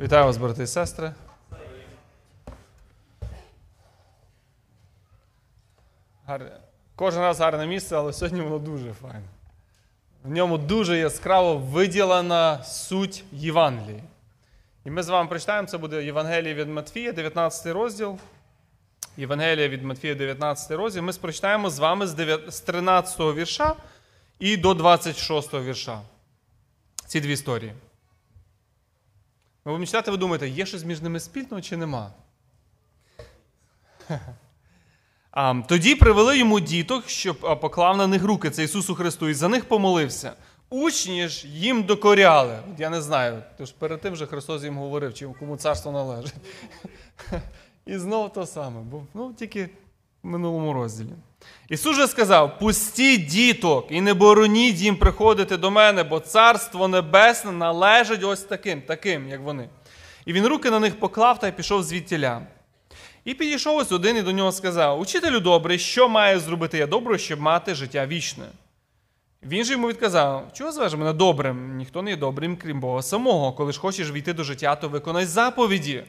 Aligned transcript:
Вітаю 0.00 0.24
вас, 0.24 0.36
брати 0.36 0.62
і 0.62 0.66
сестри. 0.66 1.12
Гарне. 6.26 6.50
Кожен 6.96 7.20
раз 7.20 7.40
гарне 7.40 7.66
місце, 7.66 7.96
але 7.96 8.12
сьогодні 8.12 8.40
воно 8.40 8.58
дуже 8.58 8.92
файне. 8.92 9.26
В 10.24 10.30
ньому 10.30 10.58
дуже 10.58 10.98
яскраво 10.98 11.56
виділена 11.56 12.64
суть 12.64 13.24
Євангелії. 13.32 14.02
І 14.84 14.90
ми 14.90 15.02
з 15.02 15.08
вами 15.08 15.28
прочитаємо, 15.28 15.68
це 15.68 15.78
буде 15.78 16.04
Євангеліє 16.04 16.54
від 16.54 16.68
Матфія, 16.68 17.12
19 17.12 17.66
розділ. 17.66 18.18
Євангелія 19.16 19.68
від 19.68 19.82
Матфія, 19.82 20.14
19 20.14 20.70
розділ. 20.70 21.02
Ми 21.02 21.12
прочитаємо 21.12 21.70
з 21.70 21.78
вами 21.78 22.06
з 22.48 22.60
13 22.60 23.20
вірша 23.20 23.76
і 24.38 24.56
до 24.56 24.74
26 24.74 25.54
вірша. 25.54 26.00
Ці 27.06 27.20
дві 27.20 27.32
історії. 27.32 27.72
Ми 29.78 29.78
будемо 29.86 30.02
ви 30.06 30.16
думаєте, 30.16 30.48
є 30.48 30.66
щось 30.66 30.84
між 30.84 31.00
ними 31.00 31.20
спільного 31.20 31.60
чи 31.62 31.76
нема? 31.76 32.12
Тоді 35.66 35.94
привели 35.94 36.38
йому 36.38 36.60
діток, 36.60 37.08
щоб 37.08 37.60
поклав 37.60 37.96
на 37.96 38.06
них 38.06 38.24
руки 38.24 38.50
це 38.50 38.64
Ісусу 38.64 38.94
Христу, 38.94 39.28
і 39.28 39.34
за 39.34 39.48
них 39.48 39.64
помолився. 39.64 40.32
Учні 40.70 41.28
ж 41.28 41.48
їм 41.48 41.82
докоряли. 41.82 42.58
От 42.72 42.80
Я 42.80 42.90
не 42.90 43.02
знаю, 43.02 43.42
тож 43.58 43.72
перед 43.72 44.00
тим 44.00 44.16
же 44.16 44.26
Христос 44.26 44.62
їм 44.62 44.78
говорив, 44.78 45.14
чи 45.14 45.26
кому 45.38 45.56
царство 45.56 45.92
належить. 45.92 46.34
І 47.86 47.98
знову 47.98 48.28
то 48.28 48.46
саме, 48.46 48.80
бо 48.80 49.02
ну, 49.14 49.32
тільки 49.32 49.70
в 50.22 50.26
минулому 50.26 50.72
розділі. 50.72 51.12
Ісус 51.68 51.96
же 51.96 52.08
сказав: 52.08 52.58
пустіть 52.58 53.26
діток 53.26 53.86
і 53.90 54.00
не 54.00 54.14
бороніть 54.14 54.76
їм 54.76 54.96
приходити 54.96 55.56
до 55.56 55.70
мене, 55.70 56.04
бо 56.04 56.20
царство 56.20 56.88
небесне 56.88 57.52
належить 57.52 58.24
ось 58.24 58.40
таким, 58.40 58.82
таким, 58.82 59.28
як 59.28 59.40
вони. 59.40 59.68
І 60.26 60.32
він 60.32 60.46
руки 60.46 60.70
на 60.70 60.80
них 60.80 61.00
поклав 61.00 61.40
та 61.40 61.48
й 61.48 61.52
пішов 61.52 61.82
звідтіля. 61.82 62.42
І 63.24 63.34
підійшов 63.34 63.76
ось 63.76 63.92
один 63.92 64.16
і 64.16 64.22
до 64.22 64.32
нього 64.32 64.52
сказав: 64.52 65.00
Учителю 65.00 65.40
добрий, 65.40 65.78
що 65.78 66.08
має 66.08 66.38
зробити 66.38 66.78
я 66.78 66.86
добре, 66.86 67.18
щоб 67.18 67.40
мати 67.40 67.74
життя 67.74 68.06
вічне? 68.06 68.44
Він 69.42 69.64
же 69.64 69.72
йому 69.72 69.88
відказав: 69.88 70.50
Чого 70.52 70.72
звеш 70.72 70.92
мене 70.92 71.12
добрим? 71.12 71.76
Ніхто 71.76 72.02
не 72.02 72.10
є 72.10 72.16
добрим, 72.16 72.56
крім 72.56 72.80
Бога 72.80 73.02
самого. 73.02 73.52
Коли 73.52 73.72
ж 73.72 73.80
хочеш 73.80 74.10
війти 74.10 74.32
до 74.32 74.44
життя, 74.44 74.76
то 74.76 74.88
виконай 74.88 75.24
заповіді. 75.24 76.04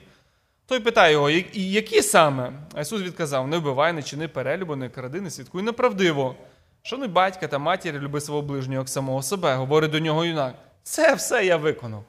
Той 0.71 0.79
питає 0.79 1.13
його, 1.13 1.29
які 1.53 2.01
саме? 2.01 2.53
А 2.73 2.81
Ісус 2.81 3.01
відказав: 3.01 3.47
не 3.47 3.57
вбивай, 3.57 3.93
не 3.93 4.03
чини 4.03 4.27
перелюбу, 4.27 4.75
не 4.75 4.89
кради, 4.89 5.21
не 5.21 5.29
свідкуй 5.29 5.63
неправдиво. 5.63 6.35
Шануй 6.81 7.07
батька 7.07 7.47
та 7.47 7.57
матір, 7.57 7.99
люби 7.99 8.21
свого 8.21 8.41
ближнього 8.41 8.81
як 8.81 8.89
самого 8.89 9.21
себе, 9.21 9.55
говорить 9.55 9.91
до 9.91 9.99
нього 9.99 10.25
юнак. 10.25 10.55
Це 10.83 11.15
все 11.15 11.45
я 11.45 11.57
виконав. 11.57 12.03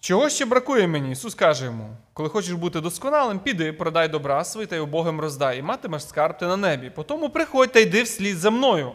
Чого 0.00 0.28
ще 0.28 0.44
бракує 0.44 0.86
мені? 0.86 1.12
Ісус 1.12 1.34
каже 1.34 1.64
йому: 1.64 1.96
коли 2.12 2.28
хочеш 2.28 2.52
бути 2.52 2.80
досконалим, 2.80 3.38
піди, 3.38 3.72
продай 3.72 4.08
добра 4.08 4.44
свої 4.44 4.66
та 4.66 4.76
й 4.76 4.80
убогим 4.80 5.20
роздай, 5.20 5.58
і 5.58 5.62
матимеш 5.62 6.08
скарб 6.08 6.38
ти 6.38 6.46
на 6.46 6.56
небі. 6.56 6.90
Потому 6.90 7.30
приходь 7.30 7.72
та 7.72 7.80
йди 7.80 8.02
вслід 8.02 8.36
за 8.36 8.50
мною. 8.50 8.92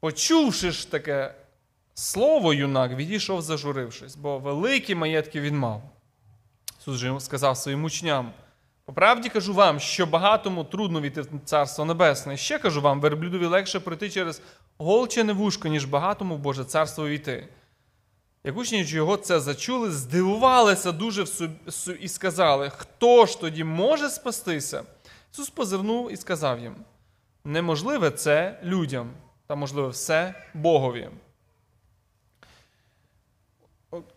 Почувши 0.00 0.70
ж 0.70 0.90
таке 0.90 1.34
слово, 1.98 2.54
юнак, 2.54 2.92
відійшов, 2.92 3.42
зажурившись, 3.42 4.16
бо 4.16 4.38
великі 4.38 4.94
маєтки 4.94 5.40
він 5.40 5.58
мав. 5.58 5.82
Ісус 6.80 6.96
же 6.96 7.20
сказав 7.20 7.56
своїм 7.56 7.84
учням: 7.84 8.32
по 8.84 8.92
правді 8.92 9.28
кажу 9.28 9.54
вам, 9.54 9.80
що 9.80 10.06
багатому 10.06 10.64
трудно 10.64 11.00
війти 11.00 11.20
в 11.20 11.28
Царство 11.44 11.84
Небесне. 11.84 12.34
І 12.34 12.36
ще 12.36 12.58
кажу 12.58 12.80
вам, 12.80 13.00
верблюдові 13.00 13.46
легше 13.46 13.80
пройти 13.80 14.10
через 14.10 14.42
голчене 14.78 15.32
вушко, 15.32 15.68
ніж 15.68 15.84
багатому 15.84 16.34
в 16.34 16.38
Боже 16.38 16.64
царство 16.64 17.08
війти. 17.08 17.48
Як 18.44 18.56
учні 18.56 18.82
його 18.82 19.16
це 19.16 19.40
зачули, 19.40 19.90
здивувалися 19.90 20.92
дуже 20.92 21.24
і 22.00 22.08
сказали, 22.08 22.70
хто 22.76 23.26
ж 23.26 23.40
тоді 23.40 23.64
може 23.64 24.08
спастися? 24.08 24.82
Ісус 25.32 25.50
позирнув 25.50 26.12
і 26.12 26.16
сказав 26.16 26.60
їм: 26.60 26.74
неможливе 27.44 28.10
це 28.10 28.60
людям, 28.62 29.10
та 29.46 29.54
можливе 29.54 29.88
все 29.88 30.34
Богові. 30.54 31.08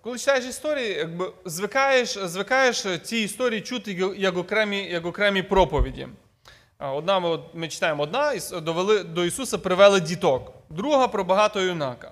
Коли 0.02 0.18
читаєш 0.18 0.46
історії, 0.46 0.90
якби 0.94 1.32
звикаєш 1.46 2.18
звикаєш 2.18 2.86
ці 3.04 3.18
історії 3.18 3.62
чути 3.62 4.14
як 4.18 4.38
окремі 4.38 4.84
як 4.84 5.06
окремі 5.06 5.44
проповіді. 5.44 6.08
Одна 6.80 7.20
ми, 7.20 7.40
ми 7.54 7.68
читаємо 7.68 8.04
одна, 8.04 8.34
довели, 8.62 9.04
до 9.04 9.26
Ісуса 9.26 9.58
привели 9.58 10.00
діток, 10.00 10.54
друга 10.70 11.08
про 11.08 11.24
багатого 11.24 11.66
юнака. 11.66 12.12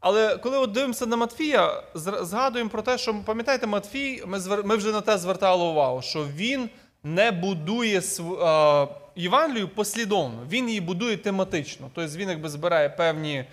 Але 0.00 0.36
коли 0.36 0.58
от 0.58 0.72
дивимося 0.72 1.06
на 1.06 1.16
Матфія, 1.16 1.82
згадуємо 1.94 2.70
про 2.70 2.82
те, 2.82 2.98
що 2.98 3.14
пам'ятаєте, 3.26 3.66
Матфій, 3.66 4.22
ми 4.26 4.38
ми 4.64 4.76
вже 4.76 4.92
на 4.92 5.00
те 5.00 5.18
звертали 5.18 5.64
увагу, 5.64 6.02
що 6.02 6.26
він 6.36 6.70
не 7.04 7.30
будує 7.30 8.02
Євангелію 9.16 9.68
послідовно, 9.68 10.46
він 10.50 10.68
її 10.68 10.80
будує 10.80 11.16
тематично. 11.16 11.90
Тобто 11.94 12.18
він 12.18 12.28
якби 12.28 12.48
збирає 12.48 12.88
певні 12.88 13.44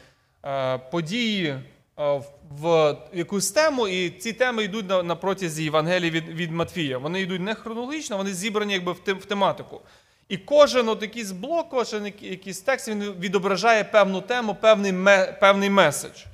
події 0.92 1.60
в 1.98 2.96
якусь 3.14 3.52
тему, 3.52 3.88
і 3.88 4.10
ці 4.10 4.34
теми 4.34 4.64
йдуть 4.64 4.90
на, 4.90 5.04
на 5.04 5.16
протязі 5.16 5.64
Євангелії 5.64 6.12
від 6.12 6.30
від 6.30 6.52
Матфія. 6.52 6.98
Вони 6.98 7.22
йдуть 7.22 7.42
не 7.42 7.56
хронологічно, 7.56 8.18
вони 8.18 8.34
зібрані 8.34 8.74
якби 8.74 8.92
в, 8.92 8.96
в 9.06 9.26
тематику. 9.26 9.82
І 10.30 10.38
кожен 10.38 10.90
от 10.90 11.02
якийсь 11.02 11.32
блок, 11.32 11.70
кожен 11.70 12.06
якийсь 12.22 12.62
текст 12.62 12.88
він 12.88 13.04
відображає 13.20 13.84
певну 13.84 14.22
тему, 14.22 14.56
певний 14.62 14.94
певний 15.40 15.70
меседж. 15.70 16.26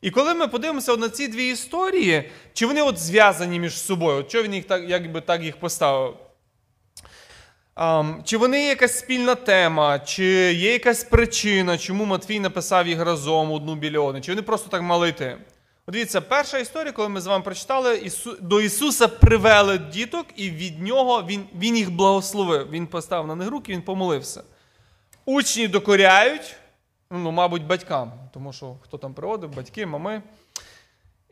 І 0.00 0.10
коли 0.10 0.34
ми 0.34 0.48
подивимося 0.48 0.96
на 0.96 1.08
ці 1.08 1.28
дві 1.28 1.48
історії, 1.48 2.30
чи 2.52 2.66
вони 2.66 2.82
от 2.82 2.98
зв'язані 2.98 3.60
між 3.60 3.80
собою, 3.80 4.24
що 4.28 4.42
він 4.42 4.54
їх 4.54 4.64
так, 4.64 4.82
якби 4.88 5.20
так 5.20 5.42
їх 5.42 5.56
поставив? 5.56 6.16
Um, 7.76 8.22
чи 8.24 8.36
вони 8.36 8.62
є 8.62 8.68
якась 8.68 8.98
спільна 8.98 9.34
тема, 9.34 9.98
чи 9.98 10.24
є 10.52 10.72
якась 10.72 11.04
причина, 11.04 11.78
чому 11.78 12.04
Матвій 12.04 12.40
написав 12.40 12.88
їх 12.88 13.00
разом 13.00 13.52
одну 13.52 13.74
біля 13.74 14.20
чи 14.20 14.32
вони 14.32 14.42
просто 14.42 14.68
так 14.68 14.82
мали 14.82 15.08
йти? 15.08 15.38
От 15.86 15.92
Дивіться, 15.92 16.20
перша 16.20 16.58
історія, 16.58 16.92
коли 16.92 17.08
ми 17.08 17.20
з 17.20 17.26
вами 17.26 17.44
прочитали, 17.44 17.96
Ісу... 17.96 18.36
до 18.40 18.60
Ісуса 18.60 19.08
привели 19.08 19.78
діток, 19.78 20.26
і 20.36 20.50
від 20.50 20.82
нього 20.82 21.22
Він 21.28 21.44
він 21.54 21.76
їх 21.76 21.90
благословив. 21.90 22.70
Він 22.70 22.86
поставив 22.86 23.26
на 23.26 23.34
них 23.34 23.48
руки, 23.48 23.72
Він 23.72 23.82
помолився. 23.82 24.42
Учні 25.24 25.68
докоряють, 25.68 26.56
ну, 27.10 27.30
мабуть, 27.30 27.66
батькам, 27.66 28.12
тому 28.34 28.52
що 28.52 28.76
хто 28.82 28.98
там 28.98 29.14
приводив, 29.14 29.54
батьки, 29.54 29.86
мами. 29.86 30.22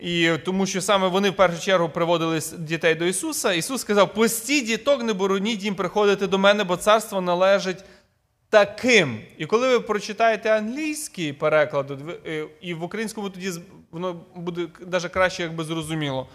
І 0.00 0.30
тому 0.44 0.66
що 0.66 0.80
саме 0.80 1.08
вони 1.08 1.30
в 1.30 1.36
першу 1.36 1.60
чергу 1.60 1.88
приводили 1.88 2.40
дітей 2.58 2.94
до 2.94 3.04
Ісуса. 3.04 3.52
Ісус 3.52 3.80
сказав: 3.80 4.14
пустіть 4.14 4.66
діток, 4.66 5.02
не 5.02 5.12
бороніть 5.12 5.62
їм 5.62 5.74
приходити 5.74 6.26
до 6.26 6.38
мене, 6.38 6.64
бо 6.64 6.76
царство 6.76 7.20
належить 7.20 7.84
таким. 8.50 9.20
І 9.38 9.46
коли 9.46 9.68
ви 9.68 9.80
прочитаєте 9.80 10.56
англійський 10.56 11.32
переклад, 11.32 11.90
е, 12.26 12.46
і 12.60 12.74
в 12.74 12.82
українському 12.82 13.30
тоді 13.30 13.52
воно 13.90 14.20
буде 14.34 14.66
навіть 14.86 15.12
краще, 15.12 15.42
якби 15.42 15.64
зрозуміло. 15.64 16.28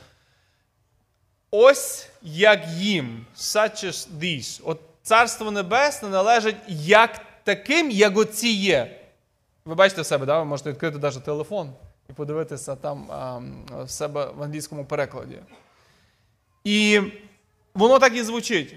Ось 1.52 2.09
як 2.22 2.68
їм, 2.68 3.25
such 3.38 3.86
as 3.86 4.08
these. 4.20 4.62
От 4.64 4.80
Царство 5.04 5.52
Небесне 5.52 6.09
належить 6.09 6.56
як 6.68 7.22
таким, 7.44 7.92
як 7.92 8.18
оці 8.18 8.48
є. 8.48 9.02
Ви 9.66 9.75
бачите 9.75 10.02
в 10.02 10.06
себе, 10.06 10.25
да? 10.25 10.40
ви 10.40 10.46
можете 10.46 10.72
відкрити 10.72 10.98
навіть 10.98 11.24
телефон 11.24 11.74
і 12.10 12.14
подивитися 12.14 12.76
там 12.76 13.08
в 13.84 13.90
себе 13.90 14.32
в 14.38 14.44
англійському 14.44 14.86
перекладі. 14.86 15.40
І 16.64 17.02
воно 17.74 18.00
так 18.00 18.16
і 18.16 18.24
звучить. 18.24 18.76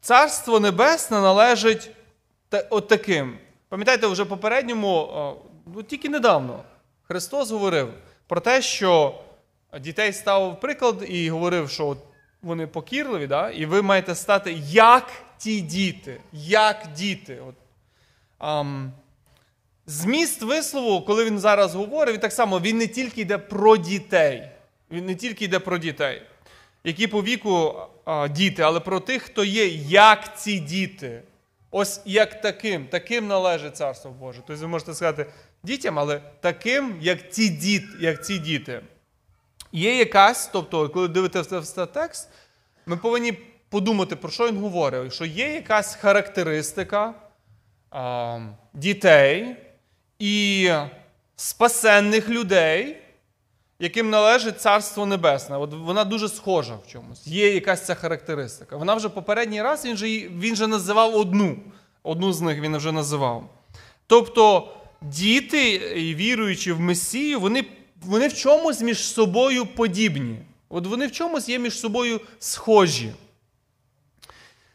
Царство 0.00 0.60
Небесне 0.60 1.20
належить 1.20 1.90
от 2.70 2.88
таким. 2.88 3.38
Пам'ятаєте, 3.68 4.06
вже 4.06 4.24
попередньому, 4.24 5.36
ну, 5.74 5.82
тільки 5.82 6.08
недавно, 6.08 6.62
Христос 7.02 7.50
говорив 7.50 7.88
про 8.26 8.40
те, 8.40 8.62
що 8.62 9.20
дітей 9.80 10.12
ставив 10.12 10.60
приклад 10.60 11.04
і 11.08 11.30
говорив, 11.30 11.70
що 11.70 11.96
вони 12.42 12.66
покірливі, 12.66 13.26
да? 13.26 13.50
і 13.50 13.66
ви 13.66 13.82
маєте 13.82 14.14
стати 14.14 14.52
як 14.66 15.12
ті 15.38 15.60
діти, 15.60 16.20
як 16.32 16.86
діти. 16.96 17.42
От, 17.48 17.54
Зміст 19.90 20.42
вислову, 20.42 21.02
коли 21.02 21.24
він 21.24 21.38
зараз 21.38 21.74
говорить, 21.74 22.14
він 22.14 22.20
так 22.20 22.32
само 22.32 22.60
він 22.60 22.78
не 22.78 22.86
тільки 22.86 23.20
йде 23.20 23.38
про 23.38 23.76
дітей. 23.76 24.50
Він 24.90 25.06
не 25.06 25.14
тільки 25.14 25.44
йде 25.44 25.58
про 25.58 25.78
дітей, 25.78 26.22
які 26.84 27.06
по 27.06 27.22
віку 27.22 27.74
а, 28.04 28.28
діти, 28.28 28.62
але 28.62 28.80
про 28.80 29.00
тих, 29.00 29.22
хто 29.22 29.44
є, 29.44 29.66
як 29.88 30.38
ці 30.38 30.60
діти. 30.60 31.22
Ось 31.70 32.00
як 32.04 32.40
таким, 32.40 32.86
таким 32.86 33.26
належить 33.26 33.76
Царство 33.76 34.10
Боже. 34.10 34.42
Тобто 34.46 34.62
ви 34.62 34.68
можете 34.68 34.94
сказати 34.94 35.26
дітям, 35.62 35.98
але 35.98 36.20
таким, 36.40 36.98
як 37.00 37.32
ці 37.32 37.48
діт, 37.48 37.84
як 38.00 38.24
ці 38.24 38.38
діти. 38.38 38.80
Є 39.72 39.98
якась, 39.98 40.46
тобто, 40.46 40.88
коли 40.88 41.08
дивитеся 41.08 41.86
текст, 41.86 42.28
ми 42.86 42.96
повинні 42.96 43.32
подумати, 43.68 44.16
про 44.16 44.30
що 44.30 44.48
він 44.48 44.60
говорить, 44.60 45.12
що 45.12 45.24
є 45.24 45.52
якась 45.52 45.94
характеристика 45.94 47.14
а, 47.90 48.40
дітей. 48.74 49.56
І 50.18 50.70
спасенних 51.36 52.28
людей, 52.28 52.96
яким 53.78 54.10
належить 54.10 54.60
Царство 54.60 55.06
Небесне. 55.06 55.56
От 55.56 55.74
вона 55.74 56.04
дуже 56.04 56.28
схожа 56.28 56.74
в 56.74 56.92
чомусь. 56.92 57.26
Є 57.26 57.54
якась 57.54 57.86
ця 57.86 57.94
характеристика. 57.94 58.76
Вона 58.76 58.94
вже 58.94 59.08
попередній 59.08 59.62
раз 59.62 59.84
він 59.84 59.96
же, 59.96 60.06
він 60.08 60.56
же 60.56 60.66
називав 60.66 61.14
одну. 61.16 61.58
Одну 62.02 62.32
з 62.32 62.40
них 62.40 62.60
він 62.60 62.76
вже 62.76 62.92
називав. 62.92 63.50
Тобто 64.06 64.72
діти, 65.02 65.78
віруючи 66.14 66.72
в 66.72 66.80
Месію, 66.80 67.40
вони, 67.40 67.64
вони 68.02 68.28
в 68.28 68.34
чомусь 68.34 68.80
між 68.80 68.98
собою 68.98 69.66
подібні. 69.66 70.38
От 70.68 70.86
вони 70.86 71.06
в 71.06 71.12
чомусь 71.12 71.48
є 71.48 71.58
між 71.58 71.78
собою 71.78 72.20
схожі. 72.38 73.12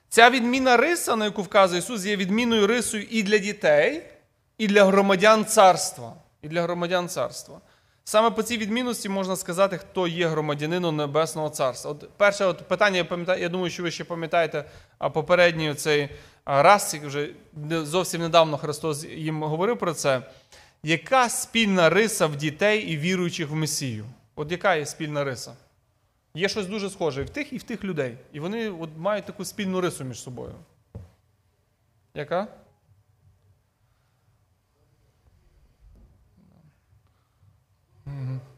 Ця 0.09 0.29
відміна 0.29 0.77
риса, 0.77 1.15
на 1.15 1.25
яку 1.25 1.41
вказує 1.41 1.79
Ісус, 1.79 2.05
є 2.05 2.15
відміною 2.15 2.67
рисою 2.67 3.07
і 3.09 3.23
для 3.23 3.37
дітей, 3.37 4.03
і 4.63 4.67
для 4.67 4.85
громадян 4.85 5.45
царства. 5.45 6.13
І 6.41 6.47
для 6.47 6.61
громадян 6.61 7.09
царства. 7.09 7.61
Саме 8.03 8.31
по 8.31 8.43
цій 8.43 8.57
відмінності 8.57 9.09
можна 9.09 9.35
сказати, 9.35 9.77
хто 9.77 10.07
є 10.07 10.27
громадянином 10.27 10.95
Небесного 10.95 11.49
Царства. 11.49 11.91
От 11.91 12.09
Перше 12.17 12.45
от 12.45 12.67
питання, 12.67 12.97
я 12.97 13.05
пам'ятаю, 13.05 13.41
я 13.41 13.49
думаю, 13.49 13.69
що 13.69 13.83
ви 13.83 13.91
ще 13.91 14.03
пам'ятаєте 14.03 14.65
попередній 15.13 15.73
цей 15.73 16.09
раз, 16.45 16.95
вже 17.03 17.29
зовсім 17.71 18.21
недавно 18.21 18.57
Христос 18.57 19.05
їм 19.05 19.43
говорив 19.43 19.79
про 19.79 19.93
це. 19.93 20.21
Яка 20.83 21.29
спільна 21.29 21.89
риса 21.89 22.27
в 22.27 22.35
дітей 22.35 22.81
і 22.81 22.97
віруючих 22.97 23.49
в 23.49 23.55
Месію? 23.55 24.05
От 24.35 24.51
яка 24.51 24.75
є 24.75 24.85
спільна 24.85 25.23
риса? 25.23 25.53
Є 26.33 26.49
щось 26.49 26.67
дуже 26.67 26.89
схоже 26.89 27.21
і 27.21 27.25
в 27.25 27.29
тих, 27.29 27.53
і 27.53 27.57
в 27.57 27.63
тих 27.63 27.83
людей. 27.83 28.17
І 28.33 28.39
вони 28.39 28.69
от 28.69 28.89
мають 28.97 29.25
таку 29.25 29.45
спільну 29.45 29.81
рису 29.81 30.03
між 30.03 30.21
собою. 30.21 30.53
Яка? 32.13 32.47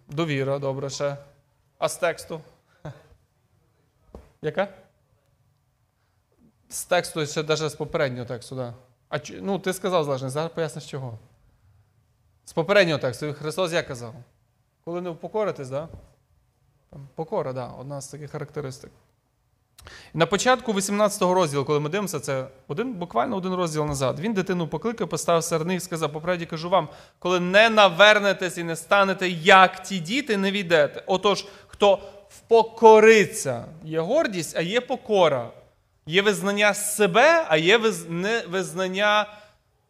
Довіра, 0.07 0.59
добре 0.59 0.89
ще. 0.89 1.17
А 1.77 1.89
з 1.89 1.97
тексту? 1.97 2.41
Яка? 4.41 4.67
З 6.69 6.85
тексту 6.85 7.25
ще 7.25 7.43
навіть 7.43 7.69
з 7.69 7.75
попереднього 7.75 8.25
тексту, 8.25 8.55
так. 8.55 8.73
А 9.09 9.17
ну, 9.41 9.59
ти 9.59 9.73
сказав 9.73 10.03
залежно, 10.03 10.29
зараз 10.29 10.51
поясниш 10.51 10.89
чого. 10.89 11.19
З 12.45 12.53
попереднього 12.53 12.99
тексту. 12.99 13.33
Христос 13.33 13.71
як 13.71 13.87
казав? 13.87 14.15
Коли 14.83 15.01
не 15.01 15.09
впокоритесь, 15.09 15.69
так? 15.69 15.89
Покора, 17.15 17.53
да, 17.53 17.67
одна 17.67 18.01
з 18.01 18.07
таких 18.07 18.31
характеристик. 18.31 18.91
На 20.13 20.25
початку 20.25 20.73
18-го 20.73 21.33
розділу, 21.33 21.65
коли 21.65 21.79
ми 21.79 21.89
дивимося, 21.89 22.19
це 22.19 22.45
один, 22.67 22.93
буквально 22.93 23.35
один 23.35 23.53
розділ 23.53 23.85
назад. 23.85 24.19
Він 24.19 24.33
дитину 24.33 24.67
покликав, 24.67 25.09
поставив 25.09 25.43
серед 25.43 25.67
них 25.67 25.77
і 25.77 25.79
сказав: 25.79 26.13
поправді 26.13 26.45
кажу 26.45 26.69
вам, 26.69 26.89
коли 27.19 27.39
не 27.39 27.69
навернетесь 27.69 28.57
і 28.57 28.63
не 28.63 28.75
станете, 28.75 29.29
як 29.29 29.83
ті 29.83 29.99
діти, 29.99 30.37
не 30.37 30.51
війдете. 30.51 31.03
Отож, 31.05 31.45
хто 31.67 31.99
впокориться, 32.29 33.65
є 33.83 33.99
гордість, 33.99 34.57
а 34.57 34.61
є 34.61 34.81
покора. 34.81 35.49
Є 36.07 36.21
визнання 36.21 36.73
себе, 36.73 37.45
а 37.49 37.57
є 37.57 37.77
визнання 38.49 39.27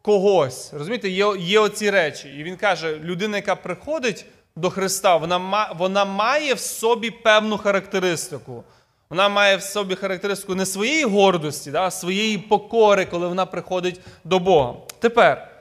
когось. 0.02 0.74
Розумієте, 0.74 1.10
є 1.10 1.36
є 1.40 1.60
оці 1.60 1.90
речі. 1.90 2.30
І 2.30 2.44
він 2.44 2.58
каже: 2.58 3.00
людина, 3.00 3.38
яка 3.38 3.56
приходить 3.56 4.26
до 4.56 4.70
Христа, 4.70 5.18
вона 5.18 5.74
вона 5.78 6.06
має 6.06 6.54
в 6.54 6.60
собі 6.60 7.12
певну 7.12 7.58
характеристику. 7.58 8.64
Вона 9.10 9.30
має 9.30 9.58
в 9.58 9.62
собі 9.62 9.96
характеристику 9.96 10.56
не 10.56 10.66
своєї 10.66 11.04
гордості, 11.04 11.72
а 11.76 11.92
своєї 11.92 12.38
покори, 12.38 13.06
коли 13.06 13.28
вона 13.28 13.46
приходить 13.46 14.02
до 14.24 14.40
Бога. 14.40 14.74
Тепер, 15.00 15.52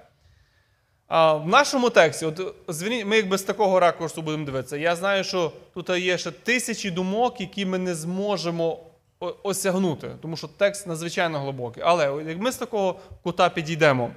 в 1.11 1.47
нашому 1.47 1.91
тексті, 1.91 2.27
от, 2.27 2.41
ми 3.07 3.17
якби 3.17 3.39
з 3.39 3.43
такого 3.43 3.81
ракурсу 3.81 4.23
будемо 4.23 4.45
дивитися, 4.45 4.77
я 4.77 4.97
знаю, 4.97 5.25
що 5.25 5.53
тут 5.75 5.91
є 5.91 6.19
ще 6.19 6.31
тисячі 6.31 6.91
думок, 6.91 7.41
які 7.41 7.67
ми 7.67 7.79
не 7.79 7.95
зможемо 7.95 8.79
осягнути, 9.43 10.11
тому 10.23 10.37
що 10.37 10.49
текст 10.49 10.87
надзвичайно 10.87 11.41
глибокий. 11.41 11.83
Але 11.87 12.25
як 12.29 12.39
ми 12.39 12.53
з 12.53 12.57
такого 12.57 13.01
кута 13.23 13.49
підійдемо 13.49 14.11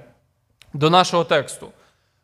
до 0.72 0.90
нашого 0.90 1.24
тексту, 1.24 1.68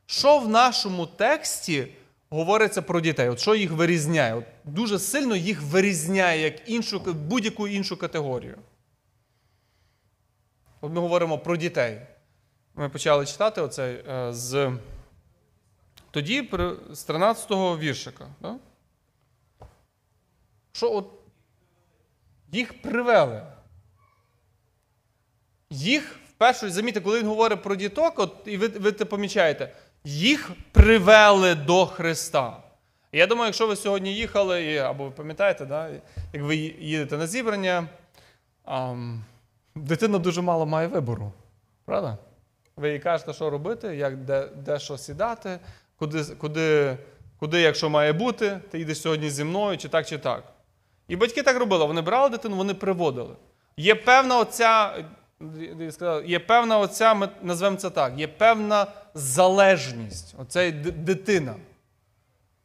що 0.07 0.39
в 0.39 0.49
нашому 0.49 1.07
тексті 1.07 1.87
говориться 2.35 2.83
про 2.83 3.01
дітей. 3.01 3.29
От 3.29 3.41
Що 3.41 3.55
їх 3.55 3.71
вирізняє? 3.71 4.35
От 4.35 4.45
Дуже 4.65 4.99
сильно 4.99 5.37
їх 5.37 5.63
вирізняє 5.63 6.41
як 6.41 6.69
іншу, 6.69 7.01
будь-яку 7.01 7.69
іншу 7.69 7.97
категорію. 7.97 8.59
От 10.81 10.93
ми 10.93 11.01
говоримо 11.01 11.39
про 11.39 11.57
дітей. 11.57 12.01
Ми 12.75 12.89
почали 12.89 13.27
читати 13.27 13.61
оцей 13.61 14.05
е, 14.09 14.33
з 14.33 14.73
тоді 16.11 16.51
з 16.91 17.09
13-го 17.09 17.79
віршика. 17.79 18.27
Да? 18.41 18.57
Що 20.73 20.93
от 20.93 21.11
їх 22.53 22.83
привели. 22.83 23.43
Їх 25.71 26.17
вперше, 26.29 26.71
замітьте, 26.71 27.01
коли 27.01 27.19
він 27.19 27.27
говорить 27.27 27.63
про 27.63 27.77
діток, 27.77 28.19
от, 28.19 28.37
і 28.47 28.57
ви 28.57 28.69
ви 28.69 28.93
це 28.93 29.05
помічаєте, 29.05 29.77
їх 30.05 30.51
привели 30.73 31.55
до 31.55 31.87
Христа. 31.87 32.57
Я 33.13 33.27
думаю, 33.27 33.47
якщо 33.47 33.67
ви 33.67 33.77
сьогодні 33.77 34.15
їхали, 34.15 34.79
або 34.79 35.05
ви 35.05 35.11
пам'ятаєте, 35.11 35.67
да, 35.67 35.89
як 36.33 36.43
ви 36.43 36.57
їдете 36.57 37.17
на 37.17 37.27
зібрання, 37.27 37.89
а, 38.65 38.95
дитина 39.75 40.19
дуже 40.19 40.43
мало 40.43 40.67
має 40.67 40.89
вибору. 40.89 41.33
Правда? 41.85 42.19
Ви 42.77 42.93
їй 42.93 42.99
кажете, 42.99 43.33
що 43.33 43.51
робити, 43.51 43.97
як, 43.97 44.17
де, 44.17 44.49
де 44.57 44.79
що 44.79 44.99
сідати, 44.99 45.59
куди, 45.99 46.25
куди, 46.25 46.97
куди, 47.39 47.61
якщо 47.61 47.91
має 47.91 48.13
бути, 48.13 48.61
ти 48.71 48.81
йдеш 48.81 49.01
сьогодні 49.01 49.31
зі 49.31 49.45
мною, 49.45 49.79
чи 49.79 49.89
так, 49.89 50.07
чи 50.07 50.19
так. 50.19 50.45
І 51.09 51.17
батьки 51.17 51.43
так 51.43 51.59
робили. 51.59 51.85
Вони 51.85 52.01
брали 52.01 52.29
дитину, 52.29 52.57
вони 52.57 52.75
приводили. 52.75 53.35
Є 53.77 53.95
певна 53.95 54.39
оця 54.39 55.05
є 56.25 56.39
певна 56.39 56.79
оця, 56.79 57.15
ми 57.15 57.29
назвемо 57.43 57.77
це 57.77 57.91
так, 57.91 58.19
є 58.19 58.29
певна 58.29 58.87
залежність. 59.15 60.35
Оце 60.39 60.73
дитина. 60.73 61.55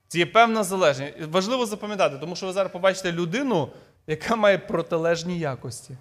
Це 0.07 0.17
є 0.17 0.25
певна 0.25 0.63
залежність. 0.63 1.13
Важливо 1.31 1.65
запам'ятати, 1.65 2.17
тому 2.17 2.35
що 2.35 2.45
ви 2.45 2.53
зараз 2.53 2.71
побачите 2.71 3.11
людину, 3.11 3.69
яка 4.07 4.35
має 4.35 4.57
протилежні 4.57 5.39
якості. 5.39 5.97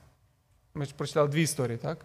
Ми 0.75 0.85
ж 0.85 0.95
прочитали 0.97 1.29
дві 1.29 1.43
історії, 1.43 1.79
так? 1.79 1.99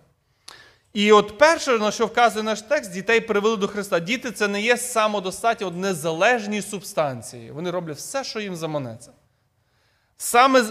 І 0.94 1.12
от 1.12 1.38
перше, 1.38 1.78
на 1.78 1.92
що 1.92 2.06
вказує 2.06 2.44
наш 2.44 2.62
текст, 2.62 2.94
дітей 2.94 3.22
привели 3.22 3.58
до 3.58 3.68
Христа. 3.68 4.00
Діти 4.00 4.32
це 4.32 4.48
не 4.48 4.62
є 4.62 4.78
самодостатні, 4.78 5.68
от 5.68 5.76
незалежні 5.76 6.62
субстанції. 6.62 7.52
Вони 7.52 7.72
роблять 7.72 7.98
все, 7.98 8.24
що 8.24 8.40
їм 8.40 8.56
заманеться. 8.56 9.12
Саме 10.18 10.64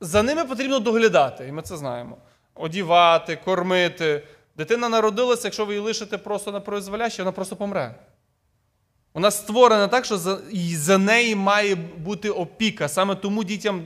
за 0.00 0.22
ними 0.22 0.44
потрібно 0.44 0.78
доглядати, 0.78 1.48
і 1.48 1.52
ми 1.52 1.62
це 1.62 1.76
знаємо 1.76 2.16
одівати, 2.54 3.36
кормити. 3.36 4.22
Дитина 4.56 4.88
народилася, 4.88 5.42
якщо 5.44 5.64
ви 5.64 5.74
її 5.74 5.86
лишите 5.86 6.18
просто 6.18 6.52
на 6.52 6.60
произволяще, 6.60 7.22
вона 7.22 7.32
просто 7.32 7.56
помре. 7.56 7.94
Вона 9.14 9.30
створена 9.30 9.88
так, 9.88 10.04
що 10.04 10.18
за, 10.18 10.40
за 10.74 10.98
неї 10.98 11.34
має 11.34 11.74
бути 11.74 12.30
опіка. 12.30 12.88
Саме 12.88 13.14
тому 13.14 13.44
дітям 13.44 13.82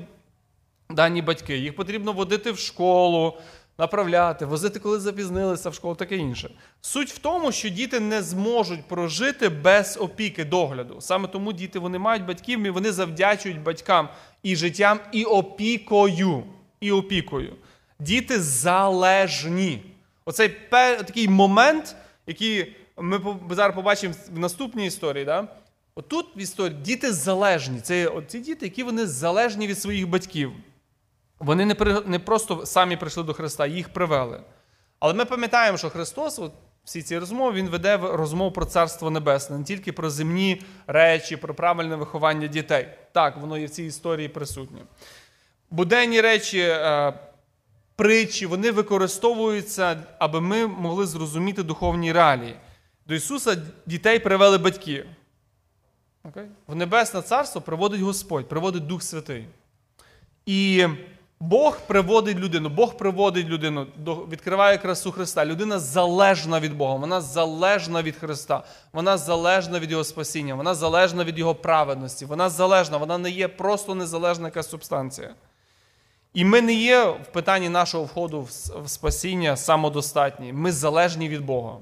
дані 0.90 1.22
батьки. 1.22 1.56
Їх 1.56 1.76
потрібно 1.76 2.12
водити 2.12 2.52
в 2.52 2.58
школу, 2.58 3.38
направляти, 3.78 4.44
возити, 4.44 4.78
коли 4.78 5.00
запізнилися 5.00 5.70
в 5.70 5.74
школу, 5.74 5.94
таке 5.94 6.16
інше. 6.16 6.50
Суть 6.80 7.10
в 7.10 7.18
тому, 7.18 7.52
що 7.52 7.68
діти 7.68 8.00
не 8.00 8.22
зможуть 8.22 8.84
прожити 8.88 9.48
без 9.48 9.98
опіки, 10.00 10.44
догляду. 10.44 11.00
Саме 11.00 11.28
тому 11.28 11.52
діти 11.52 11.78
вони 11.78 11.98
мають 11.98 12.26
батьків, 12.26 12.66
і 12.66 12.70
вони 12.70 12.92
завдячують 12.92 13.62
батькам 13.62 14.08
і 14.42 14.56
життям, 14.56 15.00
і 15.12 15.24
опікою. 15.24 16.42
І 16.80 16.92
опікою. 16.92 17.56
Діти 17.98 18.40
залежні. 18.40 19.82
Оцей 20.24 20.48
такий 20.70 21.28
момент, 21.28 21.96
який 22.26 22.76
ми 22.96 23.20
зараз 23.50 23.74
побачимо 23.74 24.14
в 24.32 24.38
наступній 24.38 24.86
історії. 24.86 25.24
Да? 25.24 25.48
Отут 25.94 26.36
в 26.36 26.38
історії 26.38 26.78
діти 26.82 27.12
залежні. 27.12 27.80
Це 27.80 28.12
ці 28.26 28.40
діти, 28.40 28.66
які 28.66 28.82
вони 28.82 29.06
залежні 29.06 29.66
від 29.66 29.78
своїх 29.78 30.08
батьків. 30.08 30.52
Вони 31.38 31.64
не 31.64 31.74
при, 31.74 32.00
не 32.00 32.18
просто 32.18 32.66
самі 32.66 32.96
прийшли 32.96 33.22
до 33.22 33.34
Христа, 33.34 33.66
їх 33.66 33.88
привели. 33.88 34.40
Але 34.98 35.14
ми 35.14 35.24
пам'ятаємо, 35.24 35.78
що 35.78 35.90
Христос, 35.90 36.38
от 36.38 36.52
всі 36.84 37.02
ці 37.02 37.18
розмови, 37.18 37.52
Він 37.52 37.68
веде 37.68 37.96
розмову 37.96 38.50
про 38.50 38.64
Царство 38.64 39.10
Небесне, 39.10 39.58
не 39.58 39.64
тільки 39.64 39.92
про 39.92 40.10
земні 40.10 40.62
речі, 40.86 41.36
про 41.36 41.54
правильне 41.54 41.96
виховання 41.96 42.46
дітей. 42.46 42.88
Так, 43.12 43.36
воно 43.36 43.58
є 43.58 43.66
в 43.66 43.70
цій 43.70 43.84
історії 43.84 44.28
присутнє. 44.28 44.80
Буденні 45.70 46.20
речі 46.20 46.58
е, 46.60 47.12
притчі, 47.96 48.46
вони 48.46 48.70
використовуються, 48.70 50.02
аби 50.18 50.40
ми 50.40 50.66
могли 50.66 51.06
зрозуміти 51.06 51.62
духовні 51.62 52.12
реалії. 52.12 52.56
До 53.06 53.14
Ісуса 53.14 53.56
дітей 53.86 54.18
привели 54.18 54.58
батьки. 54.58 55.06
В 56.66 56.74
Небесне 56.74 57.22
Царство 57.22 57.60
приводить 57.60 58.00
Господь, 58.00 58.48
приводить 58.48 58.86
Дух 58.86 59.02
Святий. 59.02 59.46
І 60.46 60.86
Бог 61.40 61.78
приводить 61.86 62.38
людину, 62.38 62.68
Бог 62.68 62.96
приводить 62.96 63.46
людину, 63.46 63.86
відкриває 64.30 64.78
красу 64.78 65.12
Христа. 65.12 65.46
Людина 65.46 65.78
залежна 65.78 66.60
від 66.60 66.76
Бога, 66.76 66.94
вона 66.94 67.20
залежна 67.20 68.02
від 68.02 68.16
Христа, 68.16 68.62
вона 68.92 69.18
залежна 69.18 69.78
від 69.78 69.90
Його 69.90 70.04
спасіння, 70.04 70.54
вона 70.54 70.74
залежна 70.74 71.24
від 71.24 71.38
Його 71.38 71.54
праведності, 71.54 72.24
вона 72.24 72.48
залежна, 72.50 72.96
вона 72.96 73.18
не 73.18 73.30
є 73.30 73.48
просто 73.48 73.94
незалежна 73.94 74.48
якась 74.48 74.70
субстанція. 74.70 75.34
І 76.36 76.44
ми 76.44 76.60
не 76.60 76.74
є 76.74 77.04
в 77.04 77.26
питанні 77.32 77.68
нашого 77.68 78.04
входу 78.04 78.40
в 78.84 78.88
спасіння 78.88 79.56
самодостатні. 79.56 80.52
Ми 80.52 80.72
залежні 80.72 81.28
від 81.28 81.40
Бога. 81.44 81.76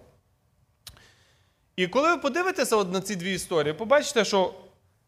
І 1.76 1.86
коли 1.86 2.08
ви 2.08 2.16
подивитеся 2.16 2.76
от 2.76 2.92
на 2.92 3.00
ці 3.00 3.16
дві 3.16 3.32
історії, 3.32 3.74
побачите, 3.74 4.24
що 4.24 4.54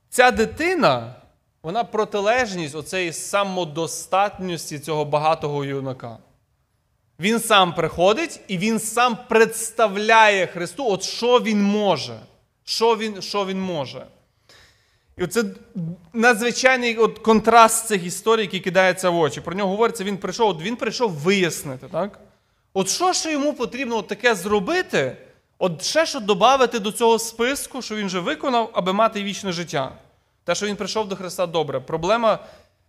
ця 0.08 0.30
дитина, 0.30 1.14
вона 1.62 1.84
протилежність 1.84 2.74
оцеї 2.74 3.12
самодостатності 3.12 4.78
цього 4.78 5.04
багатого 5.04 5.64
юнака. 5.64 6.18
Він 7.20 7.40
сам 7.40 7.74
приходить 7.74 8.40
і 8.48 8.58
він 8.58 8.78
сам 8.80 9.18
представляє 9.28 10.46
Христу, 10.46 10.90
от 10.90 11.02
що 11.02 11.40
він 11.40 11.62
може. 11.62 12.20
Що 12.64 12.96
він 12.96 13.22
що 13.22 13.46
він 13.46 13.60
може. 13.60 14.06
І 15.18 15.26
це 15.26 15.44
надзвичайний 16.12 16.96
от 16.96 17.18
контраст 17.18 17.86
цих 17.86 18.04
історій, 18.04 18.40
які 18.40 18.60
кидаються 18.60 19.10
в 19.10 19.16
очі. 19.16 19.40
Про 19.40 19.54
нього 19.54 19.70
говориться, 19.70 20.04
він 20.04 20.18
прийшов 20.18 20.48
от 20.48 20.62
він 20.62 20.76
прийшов 20.76 21.12
вияснити. 21.12 21.88
так? 21.88 22.20
От 22.74 22.88
що 22.88 23.12
ж 23.12 23.32
йому 23.32 23.52
потрібно 23.52 23.96
от 23.96 24.08
таке 24.08 24.34
зробити, 24.34 25.16
от 25.58 25.82
ще 25.82 26.06
що 26.06 26.20
додати 26.20 26.78
до 26.78 26.92
цього 26.92 27.18
списку, 27.18 27.82
що 27.82 27.96
він 27.96 28.06
вже 28.06 28.20
виконав, 28.20 28.70
аби 28.72 28.92
мати 28.92 29.22
вічне 29.22 29.52
життя. 29.52 29.92
Те, 30.44 30.54
що 30.54 30.66
він 30.66 30.76
прийшов 30.76 31.08
до 31.08 31.16
Христа 31.16 31.46
добре. 31.46 31.80
Проблема, 31.80 32.38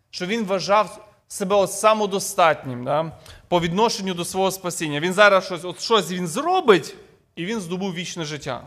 що 0.10 0.26
він 0.26 0.46
вважав 0.46 1.08
себе 1.28 1.56
от 1.56 1.72
самодостатнім 1.72 2.84
да? 2.84 3.12
по 3.48 3.60
відношенню 3.60 4.14
до 4.14 4.26
свого 4.26 4.52
спасіння. 4.52 5.00
Він 5.00 5.14
зараз 5.14 5.46
щось 5.46 5.64
от 5.64 5.82
щось 5.82 6.12
він 6.12 6.28
зробить, 6.28 6.96
і 7.36 7.46
він 7.46 7.60
здобув 7.62 7.94
вічне 7.94 8.26
життя. 8.26 8.64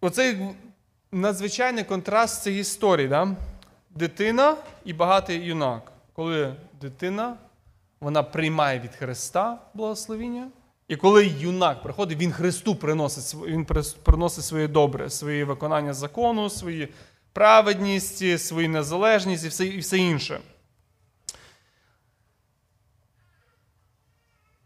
Оцей 0.00 0.36
надзвичайний 1.14 1.84
контраст 1.84 2.42
цих 2.42 2.56
історій. 2.56 3.08
Да? 3.08 3.36
Дитина 3.90 4.56
і 4.84 4.92
багатий 4.92 5.38
юнак. 5.38 5.92
Коли 6.12 6.54
дитина 6.80 7.36
вона 8.00 8.22
приймає 8.22 8.80
від 8.80 8.94
Христа 8.94 9.58
благословіння, 9.74 10.48
і 10.88 10.96
коли 10.96 11.26
юнак 11.26 11.82
приходить, 11.82 12.18
він 12.18 12.32
Христу 12.32 12.76
приносить 12.76 13.42
він 13.46 13.66
приносить 14.02 14.44
своє 14.44 14.68
добре, 14.68 15.10
своє 15.10 15.44
виконання 15.44 15.94
закону, 15.94 16.50
свої 16.50 16.88
праведність, 17.32 18.38
свою 18.40 18.68
незалежність 18.68 19.44
і 19.44 19.48
все, 19.48 19.66
і 19.66 19.78
все 19.78 19.98
інше. 19.98 20.40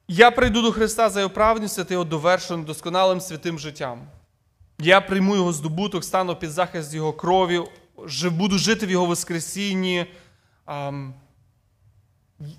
Я 0.08 0.30
прийду 0.30 0.62
до 0.62 0.72
Христа 0.72 1.10
за 1.10 1.20
його 1.20 1.34
праведністю 1.34 1.84
та 1.84 1.94
його 1.94 2.04
довершеним 2.04 2.64
досконалим 2.64 3.20
святим 3.20 3.58
життям. 3.58 4.00
Я 4.80 5.00
прийму 5.00 5.36
його 5.36 5.52
здобуток, 5.52 6.04
стану 6.04 6.36
під 6.36 6.50
захист 6.50 6.94
його 6.94 7.12
крові, 7.12 7.60
буду 8.24 8.58
жити 8.58 8.86
в 8.86 8.90
його 8.90 9.06
Воскресінні. 9.06 10.06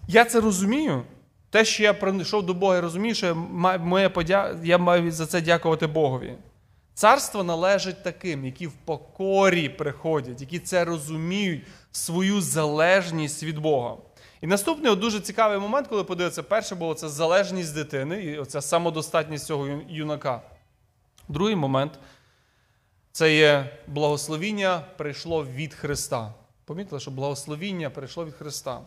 Я 0.07 0.25
це 0.25 0.41
розумію. 0.41 1.03
Те, 1.49 1.65
що 1.65 1.83
я 1.83 1.93
прийшов 1.93 2.45
до 2.45 2.53
Бога 2.53 2.77
і 2.77 2.79
розумію, 2.79 3.15
що 3.15 3.35
моя 3.79 4.09
подя... 4.09 4.55
я 4.63 4.77
маю 4.77 5.11
за 5.11 5.25
це 5.25 5.41
дякувати 5.41 5.87
Богові. 5.87 6.33
Царство 6.93 7.43
належить 7.43 8.03
таким, 8.03 8.45
які 8.45 8.67
в 8.67 8.73
покорі 8.85 9.69
приходять, 9.69 10.41
які 10.41 10.59
це 10.59 10.85
розуміють, 10.85 11.63
свою 11.91 12.41
залежність 12.41 13.43
від 13.43 13.59
Бога. 13.59 13.97
І 14.41 14.47
наступний 14.47 14.95
дуже 14.95 15.19
цікавий 15.19 15.59
момент, 15.59 15.87
коли 15.87 16.03
подивиться, 16.03 16.43
перше 16.43 16.75
було 16.75 16.93
це 16.93 17.09
залежність 17.09 17.75
дитини 17.75 18.23
і 18.23 18.37
оця 18.37 18.61
самодостатність 18.61 19.45
цього 19.45 19.67
юнака. 19.89 20.41
Другий 21.29 21.55
момент 21.55 21.99
це 23.11 23.35
є 23.35 23.77
благословіння 23.87 24.83
прийшло 24.97 25.45
від 25.45 25.73
Христа. 25.73 26.33
Помітили, 26.65 26.99
що 26.99 27.11
благословіння 27.11 27.89
прийшло 27.89 28.25
від 28.25 28.33
Христа. 28.33 28.81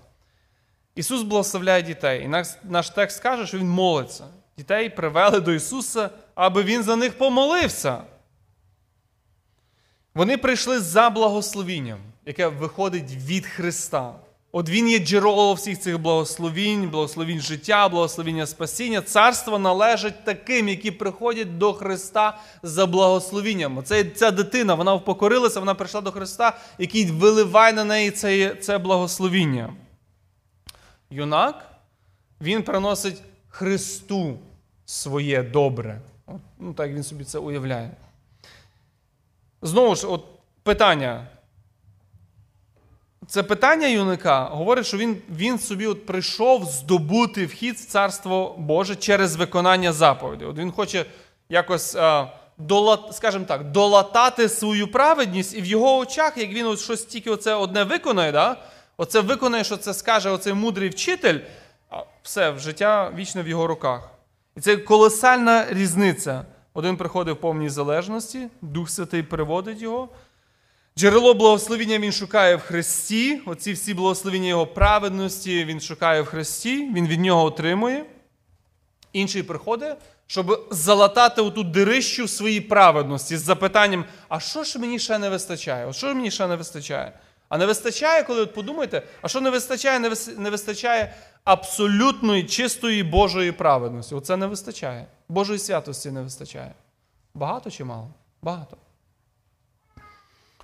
Ісус 0.95 1.23
благословляє 1.23 1.83
дітей. 1.83 2.25
І 2.25 2.29
наш, 2.65 2.91
текст 2.91 3.23
каже, 3.23 3.47
що 3.47 3.59
Він 3.59 3.69
молиться. 3.69 4.25
Дітей 4.57 4.91
привели 4.91 5.41
до 5.41 5.53
Ісуса, 5.53 6.11
аби 6.35 6.63
Він 6.63 6.83
за 6.83 6.97
них 6.97 7.19
помолився. 7.19 8.03
Вони 10.15 10.37
прийшли 10.37 10.81
за 10.81 11.11
благословінням, 11.11 11.99
яке 12.27 12.47
виходить 12.47 13.11
від 13.11 13.47
Христа. 13.47 14.15
От 14.55 14.69
Він 14.69 14.89
є 14.89 14.99
джерело 14.99 15.55
всіх 15.55 15.81
цих 15.81 15.99
благословінь, 15.99 16.91
благословінь 16.91 17.41
життя, 17.41 17.89
благословіння 17.89 18.47
спасіння. 18.47 19.03
Царство 19.03 19.59
належить 19.59 20.25
таким, 20.25 20.69
які 20.69 20.91
приходять 20.91 21.59
до 21.59 21.73
Христа 21.73 22.39
за 22.63 22.87
благословінням. 22.87 23.79
Оце, 23.79 24.05
ця 24.05 24.31
дитина 24.31 24.75
вона 24.75 24.95
впокорилася, 24.95 25.61
вона 25.61 25.75
прийшла 25.75 26.01
до 26.01 26.13
Христа, 26.13 26.59
який 26.79 27.07
виливає 27.07 27.73
на 27.73 27.85
неї 27.85 28.11
це, 28.11 28.55
це 28.55 28.79
благословіння. 28.79 29.75
Юнак, 31.11 31.71
він 32.41 32.63
приносить 32.63 33.23
Христу 33.49 34.39
своє 34.85 35.43
добре. 35.43 36.01
От, 36.27 36.41
ну, 36.59 36.75
Так 36.75 36.91
він 36.91 37.03
собі 37.03 37.25
це 37.25 37.39
уявляє. 37.39 37.91
Знову 39.63 39.95
ж, 39.95 40.07
от 40.07 40.25
питання. 40.63 41.27
Це 43.27 43.43
питання 43.43 43.87
юнака 43.87 44.45
говорить, 44.45 44.87
що 44.87 44.97
він 44.97 45.17
він 45.37 45.59
собі 45.59 45.87
от 45.87 46.07
прийшов 46.07 46.65
здобути 46.65 47.47
вхід 47.47 47.75
в 47.75 47.87
Царство 47.87 48.55
Боже 48.59 48.97
через 48.97 49.37
виконання 49.37 49.93
заповідей. 49.93 50.49
От 50.49 50.59
Він 50.59 50.73
хоче 50.73 51.05
якось, 51.49 51.97
долат, 52.59 53.01
скажімо 53.13 53.45
так, 53.49 53.71
долатати 53.71 54.49
свою 54.49 54.89
праведність, 54.89 55.57
і 55.57 55.61
в 55.61 55.67
його 55.67 55.97
очах, 55.97 56.37
як 56.37 56.51
він 56.51 56.67
от 56.67 56.81
щось 56.81 57.05
тільки 57.05 57.31
оце 57.31 57.55
одне 57.55 57.85
виконає, 57.85 58.33
да? 58.33 58.57
оце 58.97 59.21
виконає, 59.21 59.65
що 59.65 59.77
це 59.77 59.95
скаже 59.95 60.31
оцей 60.31 60.55
мудрий 60.55 60.89
вчитель, 60.89 61.39
а 61.91 62.03
все, 62.23 62.51
в 62.51 62.59
життя 62.59 63.13
вічне 63.17 63.43
в 63.43 63.49
його 63.49 63.67
руках. 63.67 64.11
І 64.57 64.61
це 64.61 64.77
колосальна 64.77 65.67
різниця. 65.71 66.45
Один 66.75 66.97
приходить 66.97 67.37
в 67.37 67.41
повній 67.41 67.69
залежності, 67.69 68.49
Дух 68.63 68.91
Святий 68.91 69.23
приводить 69.23 69.83
його. 69.83 70.09
Джерело 70.99 71.35
благословіння 71.35 71.99
він 71.99 72.13
шукає 72.13 72.57
в 72.57 72.61
Христі. 72.61 73.41
Оці 73.47 73.73
всі 73.73 73.95
благословіння 73.95 74.49
Його 74.49 74.67
праведності 74.67 75.65
він 75.65 75.81
шукає 75.81 76.23
в 76.23 76.27
Христі, 76.27 76.91
він 76.95 77.07
від 77.07 77.21
нього 77.21 77.45
отримує. 77.45 78.05
Інший 79.13 79.43
приходить, 79.43 79.97
щоб 80.27 80.69
залатати 80.71 81.43
оту 81.43 81.63
дирищу 81.65 82.25
в 82.25 82.31
своїй 82.31 82.61
праведності 82.61 83.37
з 83.37 83.41
запитанням: 83.41 84.05
а 84.29 84.41
що 84.41 84.65
ж 84.65 84.79
мені 84.79 84.99
ще 84.99 85.19
не 85.19 85.31
вистачає? 85.31 85.87
От 85.87 85.97
що 85.97 86.15
мені 86.15 86.31
ще 86.31 86.47
не 86.47 86.57
вистачає? 86.57 87.13
А 87.49 87.59
не 87.59 87.67
вистачає, 87.67 88.23
коли 88.23 88.41
от 88.41 88.55
подумаєте, 88.55 89.03
а 89.23 89.29
що 89.29 89.41
не 89.41 89.51
вистачає? 89.51 89.99
Не 90.39 90.51
вистачає 90.51 91.15
абсолютної 91.45 92.45
чистої 92.45 93.03
Божої 93.03 93.53
праведності. 93.53 94.15
Оце 94.15 94.37
не 94.37 94.47
вистачає. 94.47 95.07
Божої 95.29 95.59
святості 95.59 96.11
не 96.11 96.23
вистачає. 96.23 96.75
Багато 97.35 97.71
чи 97.71 97.85
мало? 97.85 98.09
Багато 98.43 98.77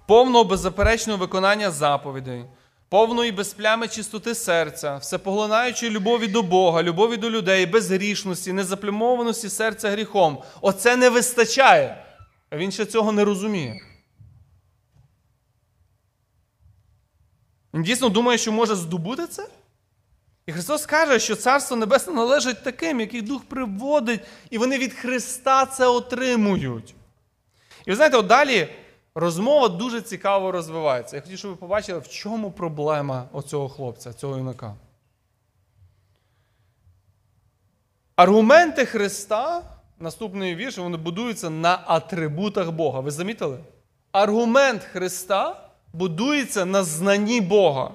повного 0.09 0.45
беззаперечного 0.45 1.19
виконання 1.19 1.71
заповідей, 1.71 2.45
повної 2.89 3.33
безплями 3.33 3.89
чистоти 3.89 4.35
серця, 4.35 4.97
всепоглинаючої 4.97 5.93
любові 5.93 6.27
до 6.27 6.43
Бога, 6.43 6.83
любові 6.83 7.17
до 7.17 7.31
людей, 7.31 7.67
безгрішності, 7.67 8.53
незаплямованості 8.53 9.49
серця 9.49 9.91
гріхом. 9.91 10.43
Оце 10.61 10.97
не 10.97 11.11
вистачає. 11.11 12.05
Він 12.53 12.73
ще 12.73 12.87
цього 12.87 13.13
не 13.13 13.25
розуміє. 13.25 13.81
Він 17.75 17.83
дійсно 17.83 18.09
думає, 18.09 18.39
що 18.39 18.53
може 18.53 18.75
здобути 18.75 19.27
це? 19.27 19.49
І 20.47 20.53
Христос 20.53 20.87
каже, 20.87 21.19
що 21.19 21.37
Царство 21.37 21.77
Небесне 21.77 22.13
належить 22.13 22.65
таким, 22.65 23.01
яких 23.01 23.23
Дух 23.23 23.45
приводить, 23.45 24.21
і 24.51 24.59
вони 24.59 24.79
від 24.79 24.95
Христа 24.95 25.67
це 25.67 25.87
отримують. 25.87 26.95
І 27.87 27.91
ви 27.91 27.97
знаєте, 27.97 28.17
от 28.17 28.27
далі 28.27 28.69
розмова 29.19 29.69
дуже 29.69 30.01
цікаво 30.01 30.53
розвивається. 30.53 31.17
Я 31.17 31.23
хотів, 31.23 31.39
щоб 31.39 31.51
ви 31.51 31.57
побачили, 31.57 31.99
в 31.99 32.09
чому 32.09 32.51
проблема 32.51 33.29
оцього 33.33 33.69
хлопця, 33.69 34.13
цього 34.13 34.37
юнака. 34.37 34.75
Аргументи 38.17 38.87
Христа, 38.87 39.63
наступний 39.99 40.55
вірш, 40.55 40.79
вони 40.79 40.97
будуються 40.97 41.51
на 41.51 41.81
атрибутах 41.87 42.71
Бога. 42.71 43.01
Ви 43.01 43.11
замітили? 43.11 43.59
Аргумент 44.13 44.85
Христа 44.85 45.71
будується 45.93 46.65
на 46.65 46.85
знанні 46.85 47.41
Бога. 47.41 47.91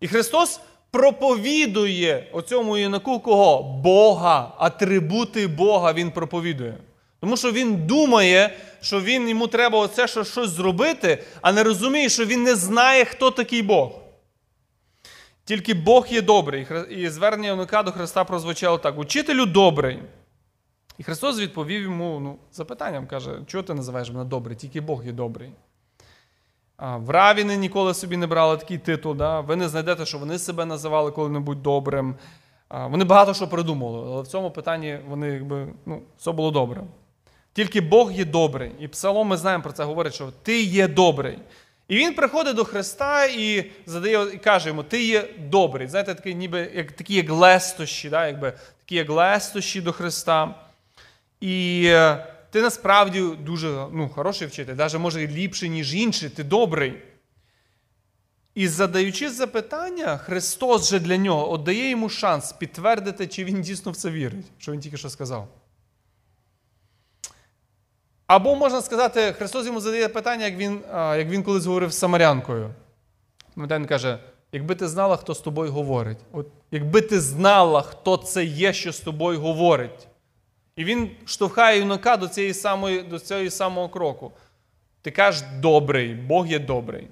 І 0.00 0.08
Христос 0.08 0.60
проповідує 0.90 2.30
оцьому 2.32 2.76
юнаку 2.76 3.20
кого? 3.20 3.62
Бога, 3.62 4.52
атрибути 4.58 5.46
Бога 5.46 5.92
Він 5.92 6.10
проповідує. 6.10 6.78
Тому 7.20 7.36
що 7.36 7.52
він 7.52 7.86
думає, 7.86 8.56
що 8.80 9.00
він 9.00 9.28
йому 9.28 9.46
треба 9.46 9.78
оце 9.78 10.08
що 10.08 10.24
щось 10.24 10.50
зробити, 10.50 11.22
а 11.40 11.52
не 11.52 11.62
розуміє, 11.62 12.08
що 12.08 12.24
він 12.24 12.42
не 12.42 12.54
знає, 12.54 13.04
хто 13.04 13.30
такий 13.30 13.62
Бог. 13.62 13.90
Тільки 15.44 15.74
Бог 15.74 16.06
є 16.10 16.22
добрий. 16.22 16.66
І 16.90 17.08
звернення 17.08 17.48
юнака 17.48 17.82
до 17.82 17.92
Христа 17.92 18.24
прозвучало 18.24 18.78
так: 18.78 18.98
Учителю 18.98 19.46
добрий. 19.46 20.02
І 20.98 21.02
Христос 21.02 21.40
відповів 21.40 21.82
йому 21.82 22.20
ну, 22.20 22.36
запитанням, 22.52 23.06
каже, 23.06 23.30
чого 23.46 23.62
ти 23.62 23.74
називаєш 23.74 24.10
мене 24.10 24.24
добрий? 24.24 24.56
Тільки 24.56 24.80
Бог 24.80 25.06
є 25.06 25.12
добрий. 25.12 25.50
А, 26.76 26.96
В 26.96 27.10
Равіни 27.10 27.56
ніколи 27.56 27.94
собі 27.94 28.16
не 28.16 28.26
брали 28.26 28.56
такий 28.56 28.78
титул. 28.78 29.14
Да? 29.14 29.40
Ви 29.40 29.56
не 29.56 29.68
знайдете, 29.68 30.06
що 30.06 30.18
вони 30.18 30.38
себе 30.38 30.64
називали 30.64 31.10
коли-небудь 31.10 31.62
добрим. 31.62 32.14
А, 32.68 32.86
Вони 32.86 33.04
багато 33.04 33.34
що 33.34 33.48
придумали, 33.48 34.12
але 34.12 34.22
в 34.22 34.26
цьому 34.26 34.50
питанні 34.50 34.98
вони 35.08 35.28
якби, 35.28 35.68
ну, 35.86 36.02
все 36.18 36.32
було 36.32 36.50
добре. 36.50 36.82
Тільки 37.56 37.80
Бог 37.80 38.12
є 38.12 38.24
добрий. 38.24 38.70
І 38.80 38.88
Псалом 38.88 39.28
ми 39.28 39.36
знаємо 39.36 39.62
про 39.62 39.72
це, 39.72 39.84
говорить, 39.84 40.14
що 40.14 40.32
ти 40.42 40.62
є 40.62 40.88
добрий. 40.88 41.38
І 41.88 41.96
він 41.96 42.14
приходить 42.14 42.56
до 42.56 42.64
Христа 42.64 43.26
і 43.26 43.70
задає, 43.86 44.34
і 44.34 44.38
каже 44.38 44.68
йому, 44.68 44.82
ти 44.82 45.04
є 45.04 45.28
добрий. 45.38 45.88
Знаєте, 45.88 46.14
такий, 46.14 46.34
ніби 46.34 46.70
як 46.74 46.92
такі 46.92 47.14
як 47.14 47.30
лестощі, 47.30 48.08
да, 48.08 48.26
якби, 48.26 48.52
такі 48.78 48.94
як 48.94 49.10
лестощі 49.10 49.80
до 49.80 49.92
Христа. 49.92 50.54
І 51.40 51.84
е, 51.86 52.26
ти 52.50 52.62
насправді 52.62 53.20
дуже 53.40 53.86
ну, 53.92 54.08
хороший 54.08 54.48
вчитель, 54.48 54.74
навіть 54.74 54.94
може 54.94 55.26
ліпший, 55.26 55.70
ніж 55.70 55.94
інший, 55.94 56.28
ти 56.28 56.44
добрий. 56.44 56.94
І 58.54 58.68
задаючи 58.68 59.30
запитання, 59.30 60.16
Христос 60.16 60.90
же 60.90 60.98
для 60.98 61.16
нього 61.16 61.52
отдає 61.52 61.90
йому 61.90 62.08
шанс 62.08 62.52
підтвердити, 62.52 63.26
чи 63.26 63.44
він 63.44 63.62
дійсно 63.62 63.92
в 63.92 63.96
це 63.96 64.10
вірить, 64.10 64.46
що 64.58 64.72
він 64.72 64.80
тільки 64.80 64.96
що 64.96 65.10
сказав. 65.10 65.48
Або 68.26 68.54
можна 68.54 68.82
сказати, 68.82 69.32
Христос 69.32 69.66
йому 69.66 69.80
задає 69.80 70.08
питання, 70.08 70.44
як 70.44 70.56
він 70.56 70.80
як 70.92 71.28
він 71.28 71.42
колись 71.42 71.66
говорив 71.66 71.92
з 71.92 71.98
Самарянкою. 71.98 72.70
Він 73.56 73.86
каже: 73.86 74.18
якби 74.52 74.74
ти 74.74 74.88
знала, 74.88 75.16
хто 75.16 75.34
з 75.34 75.40
тобою 75.40 75.72
говорить, 75.72 76.18
От, 76.32 76.46
якби 76.70 77.00
ти 77.00 77.20
знала, 77.20 77.82
хто 77.82 78.16
це 78.16 78.44
є, 78.44 78.72
що 78.72 78.92
з 78.92 79.00
тобою 79.00 79.40
говорить. 79.40 80.08
І 80.76 80.84
він 80.84 81.10
штовхає 81.24 81.78
юнака 81.78 82.16
до 82.16 82.28
цієї 82.28 82.54
самої, 82.54 83.02
до 83.02 83.18
цього 83.18 83.50
самого 83.50 83.88
кроку. 83.88 84.32
Ти 85.02 85.10
кажеш 85.10 85.42
добрий, 85.60 86.14
Бог 86.14 86.46
є 86.46 86.58
добрий. 86.58 87.08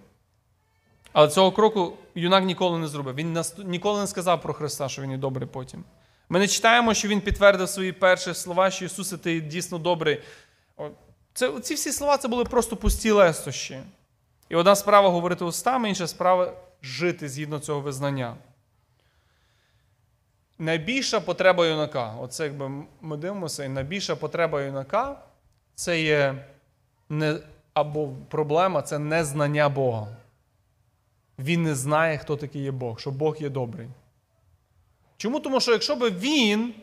Але 1.13 1.29
цього 1.29 1.53
кроку 1.53 1.93
юнак 2.15 2.45
ніколи 2.45 2.79
не 2.79 2.87
зробив. 2.87 3.15
Він 3.15 3.39
ніколи 3.65 4.01
не 4.01 4.07
сказав 4.07 4.43
про 4.43 4.55
Христа, 4.55 4.89
що 4.89 5.03
він 5.03 5.11
є 5.11 5.17
добрий 5.17 5.49
потім. 5.49 5.85
Ми 6.29 6.39
не 6.39 6.49
читаємо, 6.49 6.95
що 6.95 7.09
він 7.09 7.21
підтвердив 7.21 7.69
свої 7.69 7.93
перші 7.93 8.35
слова, 8.35 8.71
що 8.71 8.85
Ісусе, 8.85 9.19
ти 9.19 9.41
дійсно 9.41 9.79
добрий. 9.79 10.21
Це, 11.35 11.61
Ці 11.61 11.75
всі 11.75 11.93
слова 11.93 12.17
це 12.17 12.29
були 12.29 12.45
просто 12.45 12.77
пусті 12.77 13.11
лестощі. 13.11 13.81
І 14.49 14.57
одна 14.57 14.77
справа 14.77 15.09
говорити 15.09 15.45
устами, 15.45 15.89
інша 15.89 16.07
справа 16.07 16.53
жити 16.83 17.29
згідно 17.29 17.59
цього 17.59 17.81
визнання. 17.81 18.37
Найбільша 20.59 21.21
потреба 21.21 21.67
юнака, 21.67 22.15
оце 22.21 22.45
якби 22.45 22.85
ми 23.01 23.17
дивимося, 23.17 23.65
і 23.65 23.69
найбільша 23.69 24.17
потреба 24.17 24.63
юнака 24.63 25.17
це 25.75 26.03
є 26.03 26.45
не, 27.09 27.39
або 27.75 28.09
проблема 28.29 28.83
це 28.83 28.99
незнання 28.99 29.69
Бога. 29.69 30.17
Він 31.39 31.63
не 31.63 31.75
знає, 31.75 32.19
хто 32.19 32.37
такий 32.37 32.63
є 32.63 32.71
Бог, 32.71 33.01
що 33.01 33.11
Бог 33.11 33.37
є 33.41 33.49
добрий. 33.49 33.89
Чому? 35.17 35.41
Тому 35.41 35.61
що 35.61 35.73
якщо 35.73 35.97
би 35.97 36.11
він 36.11 36.75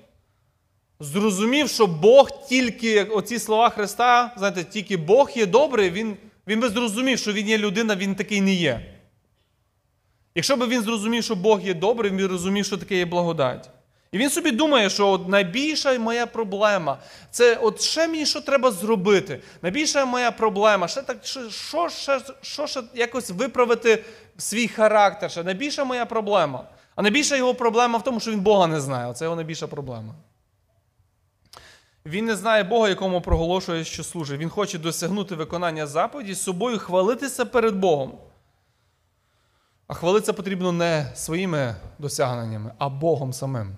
зрозумів, 1.02 1.70
що 1.70 1.88
Бог 1.88 2.30
тільки 2.50 3.04
оці 3.04 3.40
слова 3.40 3.70
Христа, 3.70 4.32
знаєте, 4.38 4.64
тільки 4.64 4.98
Бог 4.98 5.32
є 5.36 5.46
добрий, 5.46 5.90
він 5.90 6.18
він 6.48 6.60
би 6.60 6.70
зрозумів, 6.70 7.20
що 7.20 7.34
він 7.34 7.48
є 7.48 7.58
людина, 7.58 7.96
він 7.96 8.16
такий 8.16 8.42
не 8.42 8.54
є. 8.54 8.86
Якщо 10.36 10.58
б 10.58 10.68
він 10.68 10.82
зрозумів, 10.82 11.24
що 11.24 11.36
Бог 11.36 11.62
є 11.62 11.74
добрий, 11.74 12.12
він 12.12 12.26
розумів, 12.26 12.66
що 12.66 12.78
таке 12.78 12.98
є 12.98 13.06
благодать. 13.06 13.70
І 14.12 14.18
він 14.18 14.30
собі 14.30 14.52
думає, 14.52 14.90
що 14.90 15.08
от 15.08 15.28
найбільша 15.28 16.00
моя 16.00 16.26
проблема 16.26 16.98
це 17.32 17.56
от 17.56 17.82
ще 17.82 18.08
мені 18.08 18.26
що 18.26 18.42
треба 18.42 18.72
зробити. 18.72 19.42
Найбільша 19.62 20.06
моя 20.06 20.32
проблема, 20.32 20.88
ще 20.88 21.02
так, 21.02 21.18
що, 21.24 21.50
що, 21.50 21.90
що, 21.90 22.20
що 22.42 22.68
ще 22.68 22.82
якось 22.94 23.30
виправити 23.30 24.04
свій 24.38 24.68
характер. 24.68 25.32
Ще 25.32 25.44
найбільша 25.44 25.84
моя 25.84 26.06
проблема. 26.06 26.64
А 26.96 27.02
найбільша 27.02 27.36
його 27.36 27.54
проблема 27.54 27.98
в 28.00 28.04
тому, 28.04 28.20
що 28.20 28.32
він 28.32 28.40
Бога 28.40 28.68
не 28.68 28.82
знає. 28.82 29.08
Оце 29.08 29.26
його 29.26 29.36
найбільша 29.36 29.68
проблема. 29.68 30.16
Він 32.06 32.26
не 32.26 32.36
знає 32.36 32.64
Бога, 32.64 32.90
якому 32.90 33.22
проголошує, 33.22 33.84
що 33.84 34.04
служить. 34.04 34.40
Він 34.40 34.50
хоче 34.50 34.80
досягнути 34.80 35.36
виконання 35.36 35.88
заповіді 35.88 36.34
з 36.34 36.42
собою 36.44 36.80
хвалитися 36.80 37.46
перед 37.46 37.76
Богом. 37.76 38.14
А 39.88 39.94
хвалитися 39.94 40.34
потрібно 40.34 40.72
не 40.72 41.12
своїми 41.16 41.76
досягненнями, 42.00 42.72
а 42.78 42.90
Богом 42.90 43.34
самим. 43.34 43.76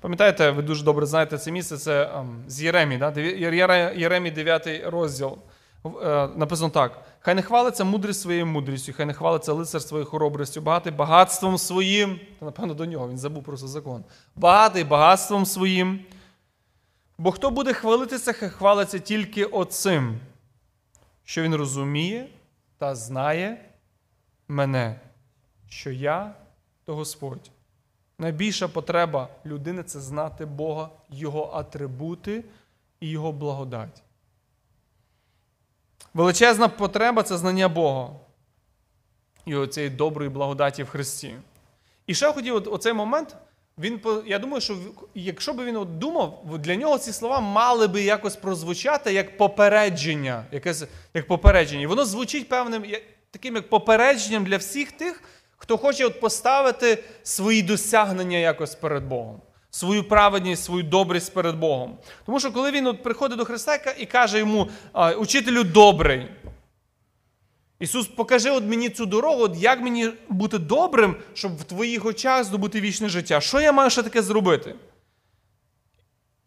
Пам'ятаєте, 0.00 0.50
ви 0.50 0.62
дуже 0.62 0.84
добре 0.84 1.06
знаєте 1.06 1.38
це 1.38 1.50
місце, 1.50 1.76
це 1.76 2.04
um, 2.04 2.48
з 2.48 2.62
Єремі, 2.62 2.98
да? 2.98 3.20
Єремі 3.96 4.30
9 4.30 4.68
розділ. 4.86 5.38
Е, 5.84 6.28
написано 6.36 6.70
так: 6.70 7.02
хай 7.20 7.34
не 7.34 7.42
хвалиться 7.42 7.84
мудрість 7.84 8.20
своєю 8.20 8.46
мудрістю, 8.46 8.92
хай 8.96 9.06
не 9.06 9.14
хвалиться 9.14 9.52
лицар 9.52 9.82
своєю 9.82 10.10
хоробрістю, 10.10 10.60
багатий 10.60 10.92
багатством 10.92 11.58
своїм. 11.58 12.20
Та, 12.38 12.44
напевно, 12.44 12.74
до 12.74 12.86
нього 12.86 13.08
він 13.08 13.18
забув 13.18 13.42
просто 13.44 13.68
закон. 13.68 14.04
Багатий 14.36 14.84
багатством 14.84 15.46
своїм. 15.46 16.00
Бо 17.20 17.32
хто 17.32 17.50
буде 17.50 17.72
хвалитися, 17.72 18.32
хвалиться 18.32 18.98
тільки 18.98 19.44
оцим, 19.44 20.20
що 21.24 21.42
він 21.42 21.54
розуміє 21.54 22.28
та 22.78 22.94
знає 22.94 23.70
мене, 24.48 25.00
що 25.68 25.90
я 25.90 26.34
то 26.84 26.94
Господь. 26.94 27.50
Найбільша 28.18 28.68
потреба 28.68 29.28
людини 29.46 29.82
це 29.82 30.00
знати 30.00 30.46
Бога, 30.46 30.90
Його 31.10 31.50
атрибути 31.54 32.44
і 33.00 33.10
Його 33.10 33.32
благодать. 33.32 34.02
Величезна 36.14 36.68
потреба 36.68 37.22
це 37.22 37.38
знання 37.38 37.68
Бога 37.68 38.10
і 39.44 39.54
оцієї 39.54 39.90
доброї 39.90 40.30
благодаті 40.30 40.82
в 40.82 40.88
Христі. 40.88 41.34
І 42.06 42.14
ще 42.14 42.32
хотів 42.32 42.72
оцей 42.72 42.92
момент. 42.92 43.36
Він, 43.80 44.00
Я 44.26 44.38
думаю, 44.38 44.60
що 44.60 44.76
якщо 45.14 45.52
б 45.52 45.64
він 45.64 45.76
от 45.76 45.98
думав, 45.98 46.44
для 46.58 46.76
нього 46.76 46.98
ці 46.98 47.12
слова 47.12 47.40
мали 47.40 47.86
би 47.88 48.02
якось 48.02 48.36
прозвучати 48.36 49.12
як 49.12 49.36
попередження. 49.36 50.44
Якесь, 50.52 50.84
як 51.14 51.26
попередження. 51.26 51.82
І 51.82 51.86
воно 51.86 52.04
звучить 52.04 52.48
певним 52.48 52.84
таким 53.30 53.54
як 53.54 53.68
попередженням 53.68 54.44
для 54.44 54.56
всіх 54.56 54.92
тих, 54.92 55.22
хто 55.56 55.76
хоче 55.76 56.06
от 56.06 56.20
поставити 56.20 57.04
свої 57.22 57.62
досягнення 57.62 58.38
якось 58.38 58.74
перед 58.74 59.04
Богом, 59.04 59.40
свою 59.70 60.04
праведність, 60.04 60.64
свою 60.64 60.82
добрість 60.82 61.34
перед 61.34 61.56
Богом. 61.56 61.98
Тому 62.26 62.40
що 62.40 62.52
коли 62.52 62.70
він 62.70 62.86
от 62.86 63.02
приходить 63.02 63.38
до 63.38 63.44
Христа 63.44 63.94
і 63.98 64.06
каже 64.06 64.38
йому, 64.38 64.68
учителю 65.18 65.64
добрий. 65.64 66.28
Ісус, 67.80 68.06
покажи 68.06 68.50
от 68.50 68.64
мені 68.64 68.90
цю 68.90 69.06
дорогу, 69.06 69.42
от 69.42 69.56
як 69.56 69.80
мені 69.80 70.10
бути 70.28 70.58
добрим, 70.58 71.16
щоб 71.34 71.56
в 71.56 71.64
твоїх 71.64 72.04
очах 72.04 72.44
здобути 72.44 72.80
вічне 72.80 73.08
життя. 73.08 73.40
Що 73.40 73.60
я 73.60 73.72
маю 73.72 73.90
ще 73.90 74.02
таке 74.02 74.22
зробити? 74.22 74.74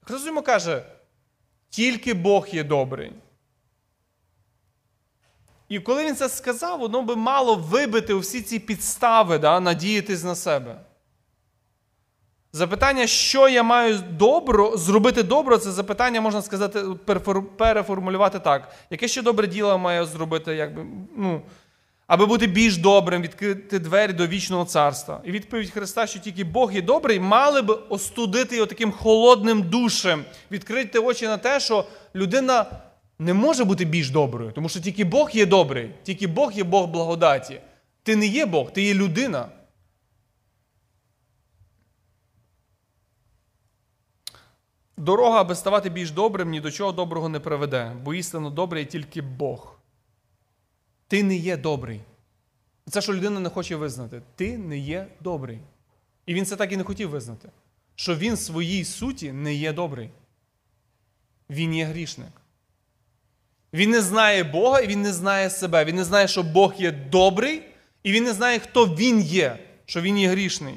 Христос 0.01 0.27
йому 0.27 0.41
каже, 0.41 0.85
тільки 1.69 2.13
Бог 2.13 2.47
є 2.47 2.63
добрий. 2.63 3.13
І 5.69 5.79
коли 5.79 6.05
він 6.05 6.15
це 6.15 6.29
сказав, 6.29 6.79
воно 6.79 7.01
би 7.01 7.15
мало 7.15 7.55
вибити 7.55 8.13
усі 8.13 8.41
ці 8.41 8.59
підстави, 8.59 9.37
да, 9.37 9.59
надіятись 9.59 10.23
на 10.23 10.35
себе. 10.35 10.79
Запитання, 12.55 13.07
що 13.07 13.49
я 13.49 13.63
маю 13.63 13.99
добро, 14.11 14.77
зробити 14.77 15.23
добро, 15.23 15.57
це 15.57 15.71
запитання, 15.71 16.21
можна 16.21 16.41
сказати, 16.41 16.83
переформулювати 17.57 18.39
так. 18.39 18.71
Яке 18.89 19.07
ще 19.07 19.21
добре 19.21 19.47
діло 19.47 19.77
маю 19.77 20.05
зробити, 20.05 20.55
якби, 20.55 20.85
ну, 21.17 21.41
аби 22.07 22.25
бути 22.25 22.47
більш 22.47 22.77
добрим, 22.77 23.21
відкрити 23.21 23.79
двері 23.79 24.13
до 24.13 24.27
вічного 24.27 24.65
царства. 24.65 25.21
І 25.25 25.31
відповідь 25.31 25.69
Христа, 25.69 26.07
що 26.07 26.19
тільки 26.19 26.43
Бог 26.43 26.73
є 26.73 26.81
добрий, 26.81 27.19
мали 27.19 27.61
б 27.61 27.79
остудити 27.89 28.55
його 28.55 28.67
таким 28.67 28.91
холодним 28.91 29.61
душем, 29.61 30.23
відкрити 30.51 30.99
очі 30.99 31.25
на 31.25 31.37
те, 31.37 31.59
що 31.59 31.85
людина 32.15 32.65
не 33.19 33.33
може 33.33 33.63
бути 33.63 33.85
більш 33.85 34.09
доброю, 34.09 34.51
тому 34.51 34.69
що 34.69 34.79
тільки 34.79 35.03
Бог 35.03 35.29
є 35.33 35.45
добрий, 35.45 35.91
тільки 36.03 36.27
Бог 36.27 36.53
є 36.53 36.63
Бог 36.63 36.87
благодаті. 36.87 37.61
Ти 38.03 38.15
не 38.15 38.25
є 38.25 38.45
Бог, 38.45 38.71
ти 38.71 38.81
є 38.81 38.93
людина. 38.93 39.45
Дорога, 44.97 45.41
аби 45.41 45.55
ставати 45.55 45.89
більш 45.89 46.11
добрим, 46.11 46.49
ні 46.49 46.61
до 46.61 46.71
чого 46.71 46.91
доброго 46.91 47.29
не 47.29 47.39
приведе, 47.39 47.95
бо 48.03 48.13
істинно 48.13 48.49
добрий 48.49 48.85
тільки 48.85 49.21
Бог. 49.21 49.79
Ти 51.07 51.23
не 51.23 51.35
є 51.35 51.57
добрий. 51.57 52.01
Це, 52.89 53.01
що 53.01 53.13
людина 53.13 53.39
не 53.39 53.49
хоче 53.49 53.75
визнати. 53.75 54.21
Ти 54.35 54.57
не 54.57 54.77
є 54.77 55.07
добрий. 55.19 55.59
І 56.25 56.33
він 56.33 56.45
це 56.45 56.55
так 56.55 56.71
і 56.71 56.77
не 56.77 56.83
хотів 56.83 57.09
визнати. 57.09 57.49
Що 57.95 58.15
він 58.15 58.33
в 58.33 58.39
своїй 58.39 58.85
суті 58.85 59.31
не 59.31 59.53
є 59.53 59.73
добрий. 59.73 60.09
Він 61.49 61.75
є 61.75 61.85
грішник. 61.85 62.31
Він 63.73 63.89
не 63.89 64.01
знає 64.01 64.43
Бога 64.43 64.79
і 64.79 64.87
він 64.87 65.01
не 65.01 65.13
знає 65.13 65.49
себе. 65.49 65.85
Він 65.85 65.95
не 65.95 66.03
знає, 66.03 66.27
що 66.27 66.43
Бог 66.43 66.73
є 66.77 66.91
добрий, 66.91 67.61
і 68.03 68.11
він 68.11 68.23
не 68.23 68.33
знає, 68.33 68.59
хто 68.59 68.85
він 68.85 69.21
є. 69.21 69.59
що 69.85 70.01
він 70.01 70.17
є 70.17 70.29
грішний. 70.29 70.75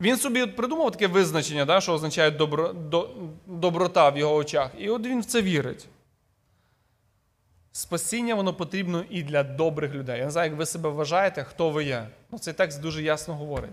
Він 0.00 0.16
собі 0.16 0.46
придумав 0.46 0.92
таке 0.92 1.06
визначення, 1.06 1.64
да, 1.64 1.80
що 1.80 1.92
означає 1.92 2.30
добро, 2.30 2.72
до, 2.72 3.10
доброта 3.46 4.08
в 4.08 4.18
його 4.18 4.34
очах. 4.34 4.70
І 4.78 4.88
от 4.88 5.06
він 5.06 5.20
в 5.20 5.24
це 5.24 5.42
вірить. 5.42 5.88
Спасіння 7.72 8.34
воно 8.34 8.54
потрібно 8.54 9.04
і 9.10 9.22
для 9.22 9.42
добрих 9.42 9.94
людей. 9.94 10.18
Я 10.18 10.24
не 10.24 10.30
знаю, 10.30 10.50
як 10.50 10.58
ви 10.58 10.66
себе 10.66 10.88
вважаєте, 10.88 11.44
хто 11.44 11.70
ви 11.70 11.84
є. 11.84 12.08
Ну, 12.30 12.38
Цей 12.38 12.54
текст 12.54 12.80
дуже 12.80 13.02
ясно 13.02 13.34
говорить. 13.34 13.70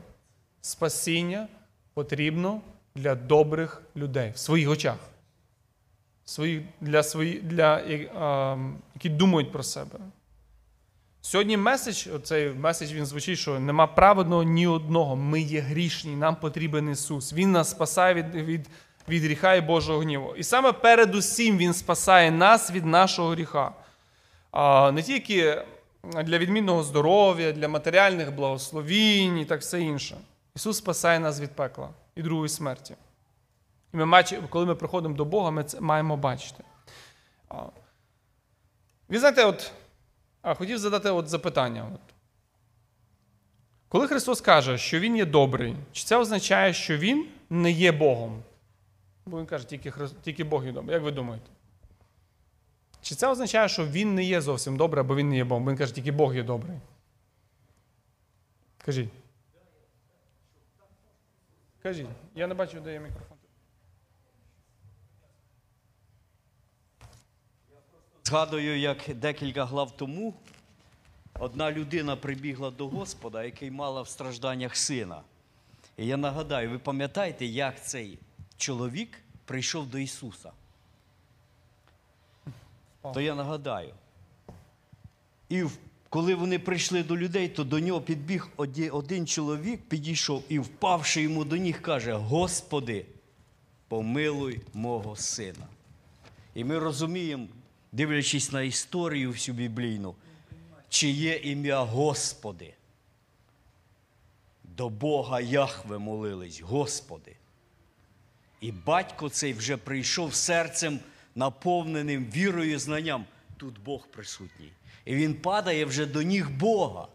Спасіння 0.62 1.48
потрібно 1.94 2.62
для 2.96 3.16
добрих 3.16 3.82
людей 3.96 4.32
в 4.36 4.38
своїх 4.38 4.70
очах. 4.70 4.98
Свої, 6.26 6.66
для 6.82 7.04
свої, 7.04 7.40
для, 7.40 7.76
а, 8.16 8.58
які 8.96 9.10
думають 9.10 9.52
про 9.52 9.64
себе. 9.64 10.00
Сьогодні 11.28 11.58
меседж, 11.58 12.08
цей 12.24 12.50
меседж 12.50 12.94
він 12.94 13.06
звучить, 13.06 13.40
що 13.40 13.60
нема 13.60 13.88
праведного 13.88 14.44
ні 14.44 14.68
одного. 14.68 15.16
Ми 15.16 15.42
є 15.42 15.60
грішні, 15.60 16.16
нам 16.16 16.36
потрібен 16.36 16.92
Ісус. 16.92 17.34
Він 17.34 17.52
нас 17.52 17.72
спасає 17.72 18.14
від 18.14 18.36
від, 18.36 18.70
від 19.10 19.24
гріха 19.24 19.56
і 19.56 19.62
Божого 19.62 20.00
гніву. 20.00 20.36
І 20.36 20.44
саме 20.44 20.72
передусім 20.72 21.58
Він 21.58 21.74
спасає 21.74 22.32
нас 22.32 22.72
від 22.72 22.86
нашого 22.86 23.30
гріха. 23.30 23.72
А, 24.52 24.92
Не 24.92 25.04
тільки 25.04 25.64
для 26.04 26.38
відмінного 26.38 26.84
здоров'я, 26.84 27.52
для 27.52 27.68
матеріальних 27.68 28.36
благословінь 28.36 29.38
і 29.38 29.46
так 29.46 29.62
все 29.62 29.82
інше. 29.82 30.18
Ісус 30.56 30.78
спасає 30.78 31.20
нас 31.20 31.40
від 31.40 31.52
пекла 31.52 31.90
і 32.16 32.22
другої 32.22 32.50
смерті. 32.50 32.96
І 33.94 33.98
ми, 33.98 34.24
коли 34.50 34.66
ми 34.66 34.76
приходимо 34.76 35.16
до 35.16 35.26
Бога, 35.26 35.52
ми 35.52 35.64
це 35.64 35.82
маємо 35.82 36.18
бачити. 36.18 36.64
Ви 39.10 39.20
знаєте, 39.20 39.46
от. 39.46 39.72
А 40.42 40.54
хотів 40.54 40.78
задати 40.78 41.10
от 41.10 41.28
запитання. 41.28 41.92
От. 41.94 42.02
Коли 43.90 44.08
Христос 44.08 44.42
каже, 44.42 44.78
що 44.78 45.00
Він 45.00 45.18
є 45.18 45.26
добрий, 45.26 45.76
чи 45.92 46.04
це 46.04 46.18
означає, 46.18 46.74
що 46.74 46.98
Він 46.98 47.28
не 47.50 47.72
є 47.72 47.92
Богом? 47.92 48.44
Бо 49.26 49.40
Він 49.40 49.46
каже, 49.46 49.68
тільки, 49.68 49.92
Хри... 49.92 50.10
тільки 50.22 50.44
Бог 50.44 50.66
є 50.66 50.72
добрий. 50.72 50.94
Як 50.94 51.04
ви 51.04 51.12
думаєте? 51.12 51.46
Чи 53.02 53.16
це 53.16 53.28
означає, 53.28 53.70
що 53.70 53.88
Він 53.88 54.16
не 54.16 54.24
є 54.24 54.42
зовсім 54.42 54.78
добрий, 54.78 55.02
або 55.02 55.16
Він 55.16 55.30
не 55.30 55.36
є 55.36 55.44
Богом? 55.44 55.64
Бо 55.64 55.72
Він 55.72 55.78
каже, 55.78 55.96
тільки 55.96 56.12
Бог 56.12 56.36
є 56.36 56.44
добрий. 56.44 56.78
Кажіть. 58.86 59.10
Кажіть, 61.84 62.08
я 62.36 62.48
не 62.48 62.54
бачу, 62.54 62.80
де 62.80 62.94
є 62.94 63.00
мікрофон. 63.00 63.37
Згадую, 68.28 68.80
як 68.80 68.98
декілька 69.16 69.66
глав 69.66 69.98
тому 69.98 70.34
одна 71.40 71.72
людина 71.72 72.16
прибігла 72.16 72.72
до 72.72 72.88
Господа, 72.88 73.44
який 73.44 73.72
мала 73.72 74.02
в 74.02 74.08
стражданнях 74.08 74.76
сина. 74.76 75.22
І 75.98 76.06
я 76.06 76.18
нагадаю, 76.18 76.70
ви 76.70 76.80
пам'ятаєте, 76.80 77.46
як 77.46 77.86
цей 77.86 78.20
чоловік 78.58 79.20
прийшов 79.46 79.90
до 79.90 79.98
Ісуса? 79.98 80.52
То 83.14 83.22
я 83.22 83.36
нагадаю. 83.36 83.94
І 85.50 85.64
коли 86.10 86.36
вони 86.36 86.60
прийшли 86.60 87.04
до 87.04 87.18
людей, 87.18 87.50
то 87.50 87.64
до 87.64 87.80
нього 87.80 88.02
підбіг 88.02 88.48
один 88.92 89.28
чоловік, 89.28 89.82
підійшов 89.90 90.44
і, 90.50 90.60
впавши 90.60 91.22
йому 91.22 91.46
до 91.46 91.58
ніг, 91.58 91.82
каже: 91.82 92.14
Господи, 92.14 93.06
помилуй 93.88 94.62
мого 94.74 95.16
сина. 95.16 95.68
І 96.56 96.64
ми 96.64 96.80
розуміємо, 96.80 97.48
дивлячись 97.92 98.52
на 98.52 98.62
історію 98.62 99.32
всю 99.32 99.56
біблійну, 99.56 100.16
чи 100.90 101.08
є 101.10 101.36
ім'я 101.36 101.82
Господи. 101.82 102.74
До 104.64 104.90
Бога 104.90 105.40
Яхве 105.40 105.98
молились, 105.98 106.62
Господи. 106.62 107.36
І 108.62 108.72
батько 108.72 109.30
цей 109.30 109.54
вже 109.54 109.78
прийшов 109.78 110.34
серцем, 110.34 111.00
наповненим 111.36 112.26
вірою 112.26 112.74
і 112.74 112.78
знанням. 112.78 113.26
Тут 113.58 113.80
Бог 113.80 114.08
присутній. 114.08 114.72
І 115.06 115.16
він 115.16 115.34
падає 115.34 115.86
вже 115.86 116.06
до 116.06 116.22
ніг 116.22 116.50
Бога. 116.50 117.08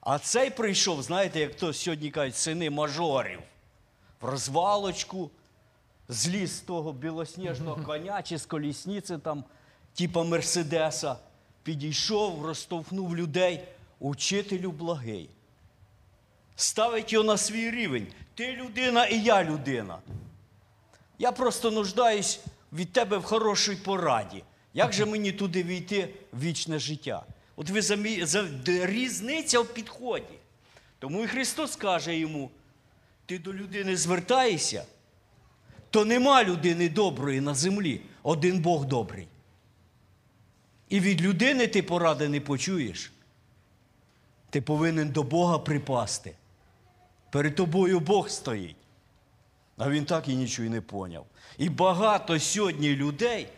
А 0.00 0.18
цей 0.18 0.50
прийшов, 0.50 1.02
знаєте, 1.02 1.40
як 1.40 1.56
то 1.56 1.72
сьогодні 1.72 2.10
кажуть, 2.10 2.36
сини 2.36 2.70
мажорів, 2.70 3.40
в 4.20 4.24
розвалочку, 4.24 5.30
зліз 6.08 6.56
з 6.56 6.60
того 6.60 6.92
білосніжного 6.92 7.84
коня 7.84 8.22
чи 8.22 8.38
з 8.38 8.46
колісниці 8.46 9.18
там 9.18 9.44
типа 9.94 10.24
Мерседеса, 10.24 11.16
підійшов, 11.62 12.46
розтовхнув 12.46 13.16
людей, 13.16 13.60
учителю 14.00 14.70
благий. 14.70 15.28
Ставить 16.56 17.12
його 17.12 17.24
на 17.24 17.36
свій 17.36 17.70
рівень. 17.70 18.06
Ти 18.34 18.52
людина 18.52 19.06
і 19.06 19.20
я 19.20 19.44
людина. 19.44 19.98
Я 21.18 21.32
просто 21.32 21.70
нуждаюсь 21.70 22.40
від 22.72 22.92
тебе 22.92 23.18
в 23.18 23.22
хорошій 23.22 23.76
пораді. 23.76 24.42
Як 24.74 24.92
же 24.92 25.04
мені 25.04 25.32
туди 25.32 25.62
війти 25.62 26.14
в 26.32 26.42
вічне 26.42 26.78
життя? 26.78 27.22
От 27.56 27.70
ви 27.70 27.82
замі... 27.82 28.24
за... 28.24 28.46
різниця 28.66 29.60
в 29.60 29.66
підході. 29.66 30.38
Тому 30.98 31.24
і 31.24 31.26
Христос 31.26 31.76
каже 31.76 32.16
йому: 32.16 32.50
ти 33.26 33.38
до 33.38 33.54
людини 33.54 33.96
звертаєшся, 33.96 34.84
то 35.90 36.04
нема 36.04 36.44
людини 36.44 36.88
доброї 36.88 37.40
на 37.40 37.54
землі, 37.54 38.00
один 38.22 38.60
Бог 38.60 38.84
добрий. 38.84 39.26
І 40.92 41.00
від 41.00 41.22
людини 41.22 41.66
ти 41.66 41.82
поради 41.82 42.28
не 42.28 42.40
почуєш. 42.40 43.12
Ти 44.50 44.60
повинен 44.60 45.08
до 45.08 45.22
Бога 45.22 45.58
припасти. 45.58 46.34
Перед 47.30 47.54
тобою 47.54 48.00
Бог 48.00 48.28
стоїть. 48.28 48.76
А 49.76 49.90
він 49.90 50.04
так 50.04 50.28
і 50.28 50.34
нічого 50.34 50.68
не 50.68 50.80
поняв. 50.80 51.26
І 51.58 51.68
багато 51.68 52.40
сьогодні 52.40 52.96
людей, 52.96 53.48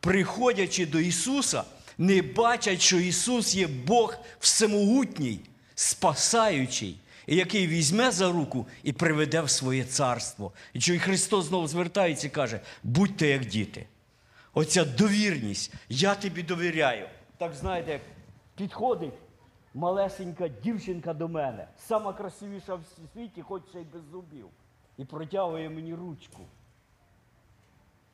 приходячи 0.00 0.86
до 0.86 1.00
Ісуса, 1.00 1.64
не 1.98 2.22
бачать, 2.22 2.80
що 2.80 2.98
Ісус 2.98 3.54
є 3.54 3.66
Бог 3.66 4.16
всемогутній, 4.38 5.40
спасаючий, 5.74 6.96
який 7.26 7.66
візьме 7.66 8.10
за 8.10 8.32
руку 8.32 8.66
і 8.82 8.92
приведе 8.92 9.40
в 9.42 9.50
своє 9.50 9.84
царство. 9.84 10.52
І 10.72 10.80
що 10.80 10.98
Христос 10.98 11.46
знову 11.46 11.68
звертається 11.68 12.26
і 12.26 12.30
каже: 12.30 12.60
будьте 12.82 13.26
як 13.26 13.44
діти. 13.44 13.86
Оця 14.54 14.84
довірність, 14.84 15.74
я 15.88 16.14
тобі 16.14 16.42
довіряю. 16.42 17.08
Так 17.38 17.54
знаєте, 17.54 17.92
як 17.92 18.02
підходить 18.54 19.14
малесенька 19.74 20.48
дівчинка 20.48 21.14
до 21.14 21.28
мене, 21.28 21.68
сама 21.76 22.12
красивіша 22.12 22.74
в 22.74 22.84
світі, 23.14 23.42
хоч 23.42 23.68
ще 23.68 23.80
й 23.80 23.84
без 23.84 24.02
зубів, 24.02 24.48
і 24.96 25.04
протягує 25.04 25.70
мені 25.70 25.94
ручку. 25.94 26.42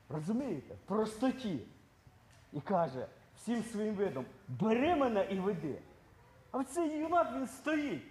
Розумієте? 0.08 0.74
В 0.74 0.88
простоті. 0.88 1.58
І 2.52 2.60
каже 2.60 3.06
всім 3.36 3.64
своїм 3.64 3.94
видом, 3.94 4.24
бери 4.48 4.96
мене 4.96 5.26
і 5.30 5.38
веди. 5.38 5.78
А 6.52 6.64
цей 6.64 6.98
юнак 6.98 7.32
він 7.36 7.46
стоїть. 7.46 8.02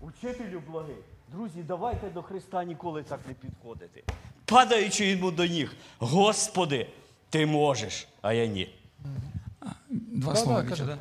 Учителю 0.00 0.62
благий. 0.66 1.04
Друзі, 1.32 1.62
давайте 1.68 2.10
до 2.10 2.22
Христа 2.22 2.64
ніколи 2.64 3.02
так 3.02 3.20
не 3.28 3.34
підходити 3.34 4.04
падаючи 4.52 5.06
йому 5.06 5.30
до 5.30 5.46
ніг. 5.46 5.74
Господи, 5.98 6.86
ти 7.30 7.46
можеш, 7.46 8.08
а 8.22 8.32
я 8.32 8.46
ні. 8.46 8.74
Два 9.90 10.32
да, 10.32 10.38
слова, 10.38 10.62
да? 10.62 10.98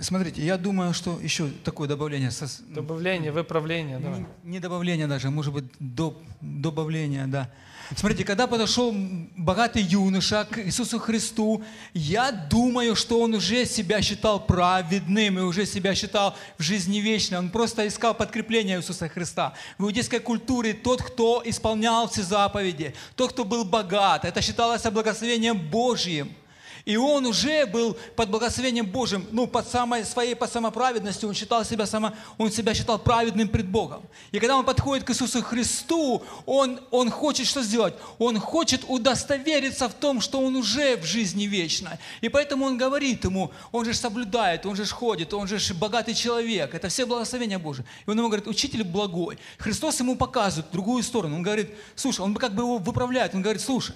Смотрите, 0.00 0.44
я 0.44 0.56
думаю, 0.56 0.94
что 0.94 1.18
еще 1.20 1.48
такое 1.64 1.88
добавление. 1.88 2.30
Добавление, 2.68 3.32
выправление. 3.32 3.98
Давай. 3.98 4.20
Не, 4.20 4.26
не 4.52 4.60
добавление 4.60 5.06
даже, 5.06 5.30
может 5.30 5.52
быть, 5.52 5.64
до, 5.78 6.16
добавление, 6.40 7.26
да. 7.26 7.50
Смотрите, 7.96 8.24
когда 8.24 8.46
подошел 8.46 8.94
богатый 9.36 9.82
юноша 9.82 10.46
к 10.50 10.58
Иисусу 10.58 10.98
Христу, 10.98 11.62
я 11.92 12.32
думаю, 12.32 12.96
что 12.96 13.20
он 13.20 13.34
уже 13.34 13.66
себя 13.66 14.00
считал 14.00 14.40
праведным 14.44 15.38
и 15.38 15.42
уже 15.42 15.66
себя 15.66 15.94
считал 15.94 16.34
в 16.58 16.62
жизни 16.62 16.98
вечной. 16.98 17.38
Он 17.38 17.50
просто 17.50 17.86
искал 17.86 18.14
подкрепление 18.14 18.78
Иисуса 18.78 19.08
Христа. 19.08 19.52
В 19.78 19.84
иудейской 19.84 20.20
культуре 20.20 20.72
тот, 20.72 21.02
кто 21.02 21.42
исполнял 21.44 22.08
все 22.08 22.22
заповеди, 22.22 22.94
тот, 23.16 23.32
кто 23.32 23.44
был 23.44 23.64
богат, 23.64 24.24
это 24.24 24.40
считалось 24.40 24.82
благословением 24.82 25.58
Божьим– 25.58 26.32
и 26.84 26.96
он 26.96 27.24
уже 27.24 27.64
был 27.64 27.96
под 28.14 28.28
благословением 28.28 28.86
Божьим, 28.86 29.26
ну, 29.32 29.46
под 29.46 29.66
самой, 29.68 30.04
своей 30.04 30.34
под 30.34 30.52
самоправедностью, 30.52 31.28
он 31.28 31.34
считал 31.34 31.64
себя, 31.64 31.86
само, 31.86 32.12
он 32.36 32.52
себя 32.52 32.74
считал 32.74 32.98
праведным 32.98 33.48
пред 33.48 33.66
Богом. 33.66 34.02
И 34.32 34.38
когда 34.38 34.56
он 34.56 34.66
подходит 34.66 35.04
к 35.04 35.10
Иисусу 35.10 35.42
Христу, 35.42 36.22
он, 36.44 36.80
он 36.90 37.10
хочет 37.10 37.46
что 37.46 37.62
сделать? 37.62 37.94
Он 38.18 38.38
хочет 38.38 38.84
удостовериться 38.86 39.88
в 39.88 39.94
том, 39.94 40.20
что 40.20 40.40
он 40.40 40.56
уже 40.56 40.98
в 40.98 41.04
жизни 41.04 41.44
вечной. 41.44 41.98
И 42.20 42.28
поэтому 42.28 42.66
он 42.66 42.76
говорит 42.76 43.24
ему, 43.24 43.50
он 43.72 43.86
же 43.86 43.94
соблюдает, 43.94 44.66
он 44.66 44.76
же 44.76 44.84
ходит, 44.84 45.32
он 45.32 45.48
же 45.48 45.58
богатый 45.74 46.12
человек. 46.12 46.74
Это 46.74 46.88
все 46.88 47.06
благословения 47.06 47.58
Божие. 47.58 47.86
И 48.06 48.10
он 48.10 48.18
ему 48.18 48.28
говорит, 48.28 48.46
учитель 48.46 48.84
благой. 48.84 49.38
Христос 49.56 50.00
ему 50.00 50.16
показывает 50.16 50.70
другую 50.70 51.02
сторону. 51.02 51.36
Он 51.36 51.42
говорит, 51.42 51.70
слушай, 51.94 52.20
он 52.20 52.34
как 52.34 52.54
бы 52.54 52.62
его 52.62 52.76
выправляет. 52.76 53.34
Он 53.34 53.40
говорит, 53.40 53.62
слушай, 53.62 53.94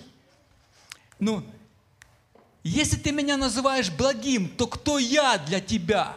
ну, 1.19 1.43
если 2.63 2.97
ты 2.97 3.13
меня 3.13 3.37
называешь 3.37 3.91
благим, 3.91 4.49
то 4.49 4.67
кто 4.67 4.99
я 4.99 5.39
для 5.39 5.61
тебя? 5.61 6.17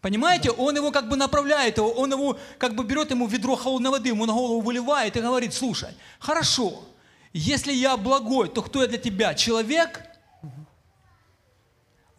Понимаете, 0.00 0.50
он 0.50 0.76
его 0.76 0.90
как 0.90 1.08
бы 1.08 1.16
направляет, 1.16 1.78
его, 1.78 1.90
он 1.90 2.12
его 2.12 2.38
как 2.58 2.74
бы 2.74 2.84
берет 2.84 3.10
ему 3.10 3.26
ведро 3.26 3.56
холодной 3.56 3.90
воды, 3.90 4.10
ему 4.10 4.26
на 4.26 4.34
голову 4.34 4.60
выливает 4.60 5.16
и 5.16 5.20
говорит, 5.20 5.54
слушай, 5.54 5.88
хорошо, 6.18 6.84
если 7.32 7.72
я 7.72 7.96
благой, 7.96 8.50
то 8.50 8.60
кто 8.60 8.82
я 8.82 8.86
для 8.86 8.98
тебя? 8.98 9.32
Человек? 9.34 10.02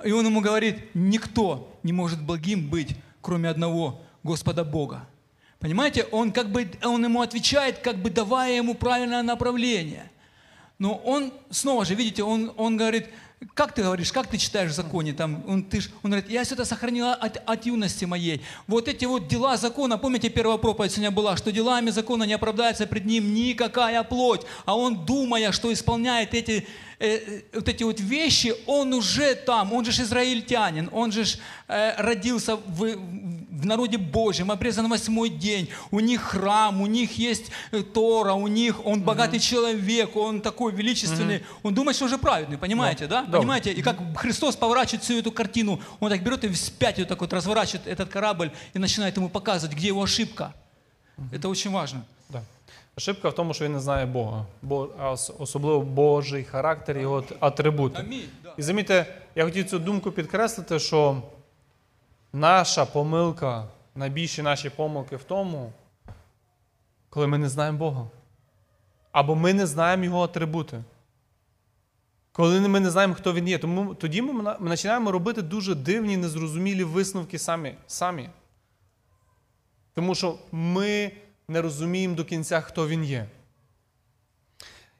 И 0.04 0.12
он 0.12 0.26
ему 0.26 0.42
говорит, 0.42 0.96
никто 0.96 1.78
не 1.84 1.94
может 1.94 2.22
благим 2.22 2.70
быть, 2.70 2.98
кроме 3.22 3.50
одного, 3.50 4.02
Господа 4.24 4.64
Бога. 4.64 5.08
Понимаете, 5.60 6.04
он 6.12 6.32
как 6.32 6.52
бы, 6.52 6.70
он 6.84 7.04
ему 7.06 7.22
отвечает, 7.22 7.80
как 7.80 7.98
бы 7.98 8.10
давая 8.10 8.56
ему 8.56 8.74
правильное 8.74 9.22
направление. 9.22 10.12
Но 10.78 10.96
он, 10.96 11.34
снова 11.50 11.86
же, 11.86 11.96
видите, 11.96 12.24
он, 12.24 12.52
он 12.58 12.76
говорит, 12.76 13.08
как 13.54 13.74
ты 13.74 13.84
говоришь, 13.84 14.12
как 14.12 14.28
ты 14.28 14.38
читаешь 14.38 14.72
в 14.72 14.76
законе? 14.76 15.14
Там, 15.14 15.44
он, 15.48 15.64
ты 15.64 15.82
ж, 15.82 15.90
он 16.04 16.12
говорит, 16.12 16.30
я 16.30 16.44
все 16.44 16.56
это 16.56 16.66
сохранила 16.66 17.14
от, 17.14 17.38
от 17.46 17.66
юности 17.66 18.06
моей. 18.06 18.42
Вот 18.68 18.88
эти 18.88 19.06
вот 19.06 19.28
дела 19.28 19.58
закона, 19.58 19.98
помните, 19.98 20.30
первая 20.30 20.58
проповедь 20.58 20.92
сегодня 20.92 21.12
была, 21.12 21.38
что 21.38 21.52
делами 21.52 21.92
закона 21.92 22.24
не 22.24 22.34
оправдается 22.34 22.88
пред 22.88 23.06
ним 23.06 23.34
никакая 23.34 24.04
плоть. 24.04 24.42
А 24.66 24.76
он, 24.76 25.06
думая, 25.06 25.52
что 25.52 25.72
исполняет 25.72 26.34
эти, 26.34 26.68
э, 27.00 27.42
вот 27.54 27.68
эти 27.68 27.84
вот 27.84 28.00
вещи, 28.00 28.54
он 28.66 28.94
уже 28.94 29.36
там, 29.36 29.74
он 29.74 29.86
же 29.86 29.92
ж 29.92 30.02
израильтянин, 30.02 30.90
он 30.92 31.12
же 31.12 31.26
ж, 31.26 31.38
э, 31.68 32.02
родился 32.02 32.56
в, 32.56 32.96
в 32.96 33.66
народе 33.66 33.98
Божьем, 33.98 34.52
обрезан 34.52 34.90
восьмой 34.90 35.30
день, 35.30 35.70
у 35.92 36.00
них 36.00 36.22
храм, 36.22 36.82
у 36.82 36.86
них 36.86 37.18
есть 37.18 37.52
э, 37.72 37.82
Тора, 37.82 38.34
у 38.34 38.48
них, 38.48 38.86
он 38.86 39.02
богатый 39.02 39.40
человек, 39.40 40.16
он 40.16 40.42
такой 40.42 40.74
величественный, 40.74 41.44
он 41.64 41.74
думает, 41.74 41.96
что 41.96 42.06
уже 42.06 42.18
праведный, 42.18 42.58
понимаете, 42.58 43.08
да? 43.08 43.24
Да. 43.24 43.40
Понимаете? 43.40 43.72
И 43.72 43.82
как 43.82 43.98
Христос 44.18 44.56
поворачивает 44.56 45.04
всю 45.04 45.20
эту 45.20 45.32
картину, 45.32 45.82
он 46.00 46.10
так 46.10 46.24
берет 46.24 46.44
и 46.44 46.50
вспять 46.50 47.00
вот 47.00 47.08
так 47.08 47.22
вот 47.22 47.34
разворачивает 47.34 47.88
этот 47.88 48.10
корабль 48.10 48.52
и 48.74 48.80
начинает 48.80 49.18
ему 49.18 49.30
показывать, 49.30 49.76
где 49.76 49.88
его 49.88 50.04
ошибка. 50.04 50.54
Это 51.32 51.50
очень 51.50 51.72
важно. 51.72 52.06
Да. 52.30 52.44
Ошибка 52.98 53.30
в 53.30 53.36
тому, 53.36 53.54
що 53.54 53.66
він 53.66 53.74
не 53.74 53.80
знає 53.80 54.06
Бога, 54.06 54.46
Бо, 54.62 54.90
особливо 55.40 55.82
Божий 55.82 56.44
характер, 56.44 56.98
його 56.98 57.24
атрибути. 57.40 58.06
І 58.58 58.62
замітьте, 58.62 59.06
я 59.36 59.46
хотів 59.46 59.70
цю 59.70 59.80
думку 59.80 60.12
підкреслити, 60.12 60.80
що 60.80 61.22
наша 62.34 62.86
помилка, 62.86 63.68
найбільші 63.96 64.42
наші 64.42 64.70
помилки 64.70 65.16
в 65.16 65.24
тому, 65.24 65.74
коли 67.10 67.28
ми 67.28 67.38
не 67.38 67.50
знаємо 67.50 67.78
Бога. 67.78 68.08
Або 69.12 69.36
ми 69.36 69.54
не 69.54 69.68
знаємо 69.68 70.04
Його 70.04 70.24
атрибути. 70.24 70.84
Коли 72.32 72.62
ми 72.62 72.80
не 72.80 72.90
знаємо, 72.90 73.14
хто 73.14 73.34
він 73.34 73.48
є. 73.48 73.58
Тому 73.58 73.96
тоді 73.96 74.22
ми, 74.22 74.54
починаємо 74.54 75.12
робити 75.12 75.42
дуже 75.42 75.76
дивні, 75.76 76.18
незрозумілі 76.18 76.84
висновки 76.84 77.40
самі. 77.40 77.76
самі. 77.88 78.30
Тому 79.94 80.16
що 80.16 80.38
ми 80.52 81.12
не 81.48 81.62
розуміємо 81.62 82.16
до 82.16 82.26
кінця, 82.26 82.62
хто 82.62 82.88
він 82.88 83.04
є. 83.04 83.26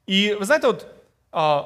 І 0.08 0.34
ви 0.34 0.46
знаєте, 0.46 0.68
от 0.68 0.88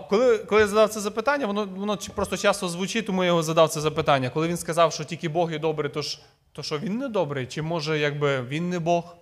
коли, 0.10 0.38
коли 0.38 0.62
я 0.62 0.68
задав 0.68 0.89
це 0.89 1.00
запитання, 1.00 1.46
воно, 1.46 1.65
воно 1.65 1.98
просто 2.15 2.38
часто 2.38 2.70
звучить, 2.70 3.06
тому 3.06 3.24
я 3.24 3.28
його 3.28 3.44
задав 3.44 3.70
це 3.70 3.82
запитання. 3.82 4.30
Коли 4.30 4.48
він 4.48 4.58
сказав, 4.58 4.94
що 4.94 5.04
тільки 5.04 5.30
Бог 5.30 5.52
є 5.52 5.60
добрий, 5.60 5.92
то, 5.92 6.02
ж, 6.02 6.20
то 6.52 6.63
що 6.63 6.80
він 6.80 6.98
не 6.98 7.08
добрий, 7.08 7.48
чи 7.48 7.62
може 7.62 8.00
якби 8.00 8.42
він 8.42 8.70
не 8.70 8.80
Бог? 8.80 9.15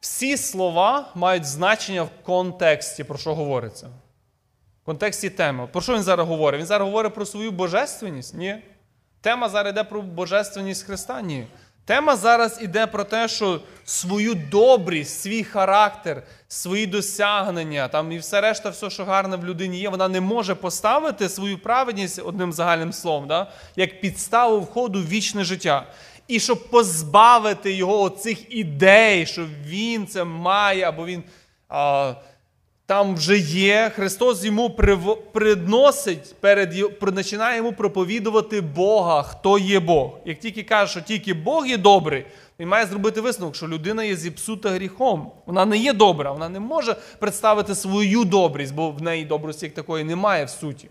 Всі 0.00 0.36
слова 0.36 1.12
мають 1.14 1.44
значення 1.44 2.02
в 2.02 2.10
контексті, 2.22 3.04
про 3.04 3.18
що 3.18 3.34
говориться. 3.34 3.86
В 4.82 4.84
контексті 4.84 5.30
теми. 5.30 5.66
Про 5.66 5.80
що 5.80 5.94
він 5.94 6.02
зараз 6.02 6.28
говорить? 6.28 6.60
Він 6.60 6.66
зараз 6.66 6.88
говорить 6.88 7.14
про 7.14 7.26
свою 7.26 7.50
божественність? 7.50 8.34
Ні. 8.34 8.62
Тема 9.20 9.48
зараз 9.48 9.72
йде 9.72 9.84
про 9.84 10.02
божественність 10.02 10.82
Христа? 10.82 11.22
Ні. 11.22 11.46
Тема 11.88 12.16
зараз 12.16 12.58
іде 12.62 12.86
про 12.86 13.04
те, 13.04 13.28
що 13.28 13.60
свою 13.84 14.34
добрість, 14.34 15.20
свій 15.20 15.44
характер, 15.44 16.22
свої 16.48 16.86
досягнення, 16.86 17.88
там 17.88 18.12
і 18.12 18.18
все 18.18 18.40
решта, 18.40 18.70
все, 18.70 18.90
що 18.90 19.04
гарне 19.04 19.36
в 19.36 19.44
людині 19.44 19.78
є, 19.78 19.88
вона 19.88 20.08
не 20.08 20.20
може 20.20 20.54
поставити 20.54 21.28
свою 21.28 21.58
праведність 21.58 22.18
одним 22.24 22.52
загальним 22.52 22.92
словом, 22.92 23.26
да, 23.28 23.50
як 23.76 24.00
підставу 24.00 24.60
входу 24.60 24.98
в 24.98 25.08
вічне 25.08 25.44
життя. 25.44 25.86
І 26.26 26.40
щоб 26.40 26.70
позбавити 26.70 27.72
його 27.72 28.00
оцих 28.00 28.54
ідей, 28.54 29.26
що 29.26 29.46
він 29.66 30.06
це 30.06 30.24
має, 30.24 30.84
або 30.84 31.06
він 31.06 31.22
а, 31.68 32.14
там 32.88 33.14
вже 33.14 33.38
є, 33.38 33.92
Христос 33.94 34.44
йому 34.44 34.70
приносить 35.32 36.34
перед 36.40 36.98
починає 37.00 37.56
йому 37.56 37.72
проповідувати 37.72 38.60
Бога, 38.60 39.22
хто 39.22 39.58
є 39.58 39.80
Бог. 39.80 40.18
Як 40.24 40.38
тільки 40.38 40.62
каже, 40.62 40.90
що 40.90 41.00
тільки 41.00 41.34
Бог 41.34 41.66
є 41.66 41.76
добрий, 41.76 42.26
він 42.58 42.68
має 42.68 42.86
зробити 42.86 43.20
висновок, 43.20 43.56
що 43.56 43.68
людина 43.68 44.04
є 44.04 44.16
зіпсута 44.16 44.70
гріхом. 44.70 45.32
Вона 45.46 45.64
не 45.64 45.78
є 45.78 45.92
добра, 45.92 46.32
вона 46.32 46.48
не 46.48 46.60
може 46.60 46.96
представити 47.18 47.74
свою 47.74 48.24
добрість, 48.24 48.74
бо 48.74 48.90
в 48.90 49.02
неї 49.02 49.24
добрості 49.24 49.66
як 49.66 49.74
такої 49.74 50.04
немає 50.04 50.44
в 50.44 50.50
суті. 50.50 50.88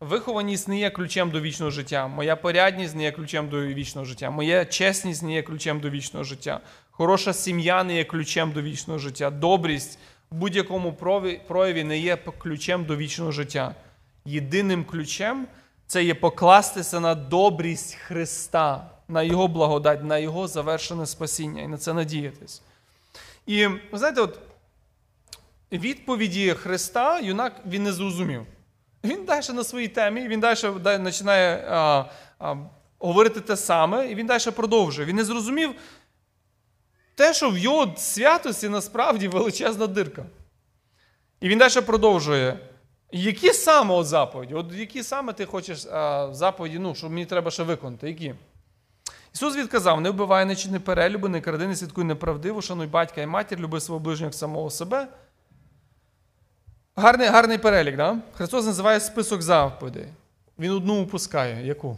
Вихованість 0.00 0.68
не 0.68 0.78
є 0.78 0.90
ключем 0.90 1.30
до 1.30 1.40
вічного 1.40 1.70
життя. 1.70 2.08
Моя 2.08 2.36
порядність 2.36 2.96
не 2.96 3.02
є 3.02 3.12
ключем 3.12 3.48
до 3.48 3.62
вічного 3.62 4.04
життя. 4.04 4.30
Моя 4.30 4.64
чесність 4.64 5.22
не 5.22 5.34
є 5.34 5.42
ключем 5.42 5.80
до 5.80 5.90
вічного 5.90 6.24
життя. 6.24 6.60
Хороша 6.90 7.32
сім'я 7.32 7.84
не 7.84 7.96
є 7.96 8.04
ключем 8.04 8.52
до 8.52 8.62
вічного 8.62 8.98
життя. 8.98 9.30
Добрість 9.30 9.98
будь-якому 10.30 10.92
прояві 11.48 11.84
не 11.84 11.98
є 11.98 12.16
ключем 12.16 12.84
до 12.84 12.96
вічного 12.96 13.32
життя. 13.32 13.74
Єдиним 14.24 14.84
ключем 14.84 15.46
це 15.86 16.04
є 16.04 16.14
покластися 16.14 17.00
на 17.00 17.14
добрість 17.14 17.94
Христа, 17.94 18.90
на 19.08 19.22
Його 19.22 19.48
благодать, 19.48 20.04
на 20.04 20.18
Його 20.18 20.48
завершене 20.48 21.06
спасіння 21.06 21.62
і 21.62 21.68
на 21.68 21.78
це 21.78 21.92
надіятись. 21.92 22.62
І 23.46 23.66
ви 23.66 23.98
знаєте, 23.98 24.20
от 24.20 24.38
відповіді 25.72 26.50
Христа 26.50 27.20
юнак 27.20 27.52
він 27.66 27.82
не 27.82 27.92
зрозумів. 27.92 28.46
Він 29.04 29.24
далі 29.24 29.44
на 29.52 29.64
своїй 29.64 29.88
темі, 29.88 30.28
він 30.28 30.40
далі 30.40 31.04
починає 31.04 31.66
а, 31.70 32.04
а, 32.38 32.56
говорити 32.98 33.40
те 33.40 33.56
саме, 33.56 34.10
і 34.10 34.14
він 34.14 34.26
далі 34.26 34.50
продовжує. 34.56 35.08
Він 35.08 35.16
не 35.16 35.24
зрозумів 35.24 35.74
те, 37.14 37.34
що 37.34 37.50
в 37.50 37.58
його 37.58 37.94
святості 37.96 38.68
насправді 38.68 39.28
величезна 39.28 39.86
дирка. 39.86 40.24
І 41.40 41.48
він 41.48 41.58
далі 41.58 41.80
продовжує. 41.80 42.58
Які 43.12 43.52
саме 43.52 43.94
от 43.94 44.06
заповіді? 44.06 44.54
От 44.54 44.72
які 44.72 45.02
саме 45.02 45.32
ти 45.32 45.46
хочеш 45.46 45.86
а, 45.86 46.28
заповіді, 46.32 46.78
ну, 46.78 46.94
що 46.94 47.08
мені 47.08 47.26
треба 47.26 47.50
ще 47.50 47.62
виконати? 47.62 48.08
Які? 48.08 48.34
Ісус 49.34 49.56
відказав: 49.56 50.00
не 50.00 50.10
вбивай, 50.10 50.44
не 50.44 50.56
чини 50.56 50.80
перелюби, 50.80 51.28
не 51.28 51.40
кради, 51.40 51.66
не 51.66 51.76
слідкуй 51.76 52.04
неправдиво, 52.04 52.62
шануй 52.62 52.86
батька 52.86 53.20
і 53.20 53.26
матір, 53.26 53.58
люби 53.58 53.80
свого 53.80 54.00
ближнього 54.00 54.32
самого 54.32 54.70
себе. 54.70 55.08
Гарний, 56.96 57.28
гарний 57.28 57.58
перелік, 57.58 57.96
да? 57.96 58.18
Христос 58.34 58.66
називає 58.66 59.00
список 59.00 59.42
заповідей. 59.42 60.06
Він 60.58 60.70
одну 60.70 61.02
упускає. 61.02 61.66
Яку? 61.66 61.96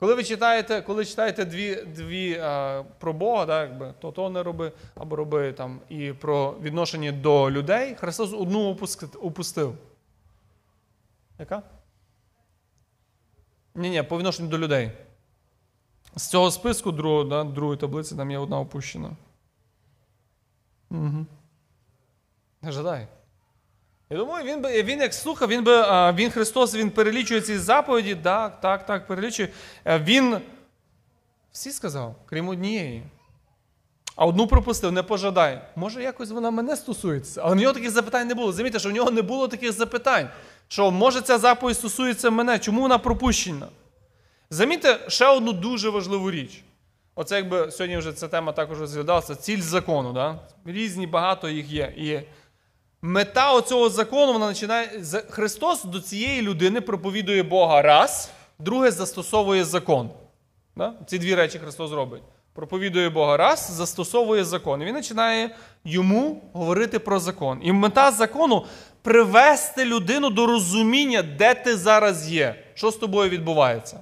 Коли 0.00 0.14
ви 0.14 0.24
читаєте, 0.24 0.82
коли 0.82 1.04
читаєте 1.04 1.44
дві, 1.44 1.74
дві 1.74 2.38
а, 2.42 2.84
про 2.98 3.12
Бога, 3.12 3.46
да, 3.46 3.62
якби, 3.62 3.94
то 4.00 4.12
то 4.12 4.30
не 4.30 4.42
роби, 4.42 4.72
або 4.94 5.16
роби 5.16 5.52
там, 5.52 5.80
і 5.88 6.12
про 6.12 6.54
відношення 6.62 7.12
до 7.12 7.50
людей, 7.50 7.94
Христос 7.94 8.32
одну 8.32 8.78
упустив. 9.20 9.74
Яка? 11.38 11.62
Ні, 13.74 13.90
ні, 13.90 14.02
по 14.02 14.18
відношенню 14.18 14.48
до 14.48 14.58
людей. 14.58 14.90
З 16.16 16.28
цього 16.28 16.50
списку 16.50 16.92
другого, 16.92 17.24
да, 17.24 17.44
другої 17.44 17.78
таблиці 17.78 18.16
там 18.16 18.30
є 18.30 18.38
одна 18.38 18.60
опущена. 18.60 19.16
Угу. 20.90 21.26
Не 22.62 22.72
жадай. 22.72 23.08
Я 24.10 24.16
думаю, 24.16 24.44
він, 24.44 24.62
би, 24.62 24.82
він 24.82 25.00
як 25.00 25.14
слухав, 25.14 25.48
він 25.48 25.64
би, 25.64 25.82
він 26.12 26.30
Христос, 26.30 26.74
він 26.74 26.90
перелічує 26.90 27.40
ці 27.40 27.58
заповіді, 27.58 28.14
так, 28.14 28.60
так, 28.60 28.86
так, 28.86 29.06
перелічує. 29.06 29.48
Е, 29.84 29.98
Він 29.98 30.36
всі 31.52 31.70
сказав, 31.70 32.14
крім 32.26 32.48
однієї. 32.48 33.02
А 34.16 34.26
одну 34.26 34.46
пропустив, 34.46 34.92
не 34.92 35.02
пожадай. 35.02 35.60
Може, 35.76 36.02
якось 36.02 36.30
вона 36.30 36.50
мене 36.50 36.76
стосується. 36.76 37.40
Але 37.44 37.54
в 37.54 37.58
нього 37.58 37.72
таких 37.72 37.90
запитань 37.90 38.28
не 38.28 38.34
було. 38.34 38.52
Замітьте, 38.52 38.78
що 38.78 38.88
в 38.88 38.92
нього 38.92 39.10
не 39.10 39.22
було 39.22 39.48
таких 39.48 39.72
запитань. 39.72 40.28
Що 40.68 40.90
може 40.90 41.20
ця 41.20 41.38
заповідь 41.38 41.76
стосується 41.76 42.30
мене? 42.30 42.58
Чому 42.58 42.80
вона 42.80 42.98
пропущена? 42.98 43.68
Замітьте 44.50 44.98
ще 45.08 45.26
одну 45.26 45.52
дуже 45.52 45.90
важливу 45.90 46.30
річ. 46.30 46.64
Оце 47.14 47.36
якби 47.36 47.70
сьогодні 47.70 47.96
вже 47.96 48.12
ця 48.12 48.28
тема 48.28 48.52
також 48.52 48.80
розглядалася. 48.80 49.34
Ціль 49.34 49.60
закону. 49.60 50.12
Да? 50.12 50.38
Різні, 50.64 51.06
багато 51.06 51.48
їх 51.48 51.70
є. 51.70 51.92
І 51.96 52.20
мета 53.02 53.52
оцього 53.52 53.88
закону 53.88 54.32
вона 54.32 54.48
починає. 54.48 55.02
Христос 55.30 55.84
до 55.84 56.00
цієї 56.00 56.42
людини 56.42 56.80
проповідує 56.80 57.42
Бога 57.42 57.82
раз, 57.82 58.30
друге 58.58 58.90
застосовує 58.90 59.64
закон. 59.64 60.10
Да? 60.76 60.94
Ці 61.06 61.18
дві 61.18 61.34
речі 61.34 61.58
Христос 61.58 61.92
робить. 61.92 62.22
проповідує 62.52 63.10
Бога, 63.10 63.36
раз, 63.36 63.70
застосовує 63.70 64.44
закон. 64.44 64.82
І 64.82 64.84
він 64.84 64.94
починає 64.94 65.56
йому 65.84 66.50
говорити 66.52 66.98
про 66.98 67.20
закон. 67.20 67.60
І 67.62 67.72
мета 67.72 68.10
закону 68.10 68.66
привести 69.02 69.84
людину 69.84 70.30
до 70.30 70.46
розуміння, 70.46 71.22
де 71.22 71.54
ти 71.54 71.76
зараз 71.76 72.30
є, 72.32 72.64
що 72.74 72.90
з 72.90 72.96
тобою 72.96 73.30
відбувається. 73.30 74.00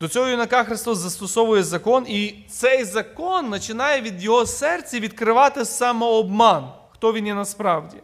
До 0.00 0.08
цього 0.08 0.26
юнака 0.26 0.64
Христос 0.64 0.98
застосовує 0.98 1.62
закон, 1.62 2.06
і 2.08 2.34
цей 2.48 2.84
закон 2.84 3.50
починає 3.50 4.00
від 4.00 4.22
його 4.22 4.46
серця 4.46 5.00
відкривати 5.00 5.64
самообман, 5.64 6.68
хто 6.98 7.12
він 7.12 7.26
є 7.26 7.34
насправді. 7.34 7.96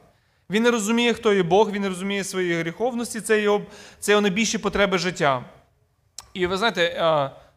Він 0.50 0.62
не 0.62 0.70
розуміє, 0.70 1.14
хто 1.14 1.33
є 1.33 1.42
Бог, 1.42 1.70
він 1.70 1.83
не 1.83 1.88
розуміє 1.88 2.24
своєї 2.24 2.61
гріховності, 2.61 3.20
це 3.20 3.40
його, 3.40 3.62
це 4.00 4.12
його 4.12 4.22
найбільші 4.22 4.59
потреби 4.59 4.98
життя. 4.98 5.44
І 6.35 6.46
ви 6.46 6.57
знаєте, 6.57 6.83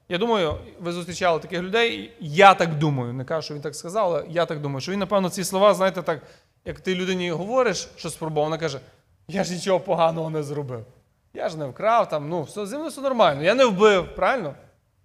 я 0.09 0.17
думаю, 0.17 0.57
ви 0.79 0.91
зустрічали 0.91 1.39
таких 1.39 1.61
людей. 1.61 2.11
Я 2.19 2.53
так 2.53 2.75
думаю, 2.75 3.13
не 3.13 3.25
кажу, 3.25 3.41
що 3.45 3.53
він 3.53 3.61
так 3.61 3.75
сказав, 3.75 4.05
але 4.05 4.25
я 4.29 4.45
так 4.45 4.61
думаю, 4.61 4.81
що 4.81 4.91
він, 4.91 4.99
напевно, 4.99 5.29
ці 5.29 5.43
слова, 5.43 5.73
знаєте, 5.73 6.01
так, 6.01 6.21
як 6.65 6.79
ти 6.79 6.95
людині 6.95 7.31
говориш, 7.31 7.89
що 7.95 8.09
спробував, 8.09 8.49
вона 8.49 8.57
каже: 8.57 8.79
я 9.27 9.43
ж 9.43 9.53
нічого 9.53 9.79
поганого 9.79 10.29
не 10.29 10.43
зробив. 10.43 10.85
Я 11.33 11.49
ж 11.49 11.57
не 11.57 11.65
вкрав, 11.65 12.09
там, 12.09 12.29
ну, 12.29 12.41
все, 12.43 12.65
зі 12.65 12.75
мною 12.75 12.89
все 12.89 13.01
нормально. 13.01 13.43
Я 13.43 13.55
не 13.55 13.65
вбив, 13.65 14.15
правильно? 14.15 14.53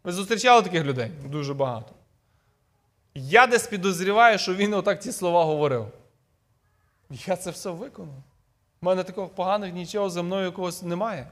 Ви 0.04 0.12
зустрічали 0.12 0.62
таких 0.62 0.84
людей? 0.84 1.10
Дуже 1.26 1.54
багато. 1.54 1.92
Я 3.14 3.46
десь 3.46 3.66
підозріваю, 3.66 4.38
що 4.38 4.54
він 4.54 4.74
отак 4.74 5.02
ці 5.02 5.12
слова 5.12 5.44
говорив. 5.44 5.86
Я 7.26 7.36
це 7.36 7.50
все 7.50 7.70
виконав. 7.70 8.22
У 8.82 8.86
мене 8.86 9.04
такого 9.04 9.28
поганих 9.28 9.74
нічого 9.74 10.10
за 10.10 10.22
мною 10.22 10.44
якогось 10.44 10.82
немає. 10.82 11.26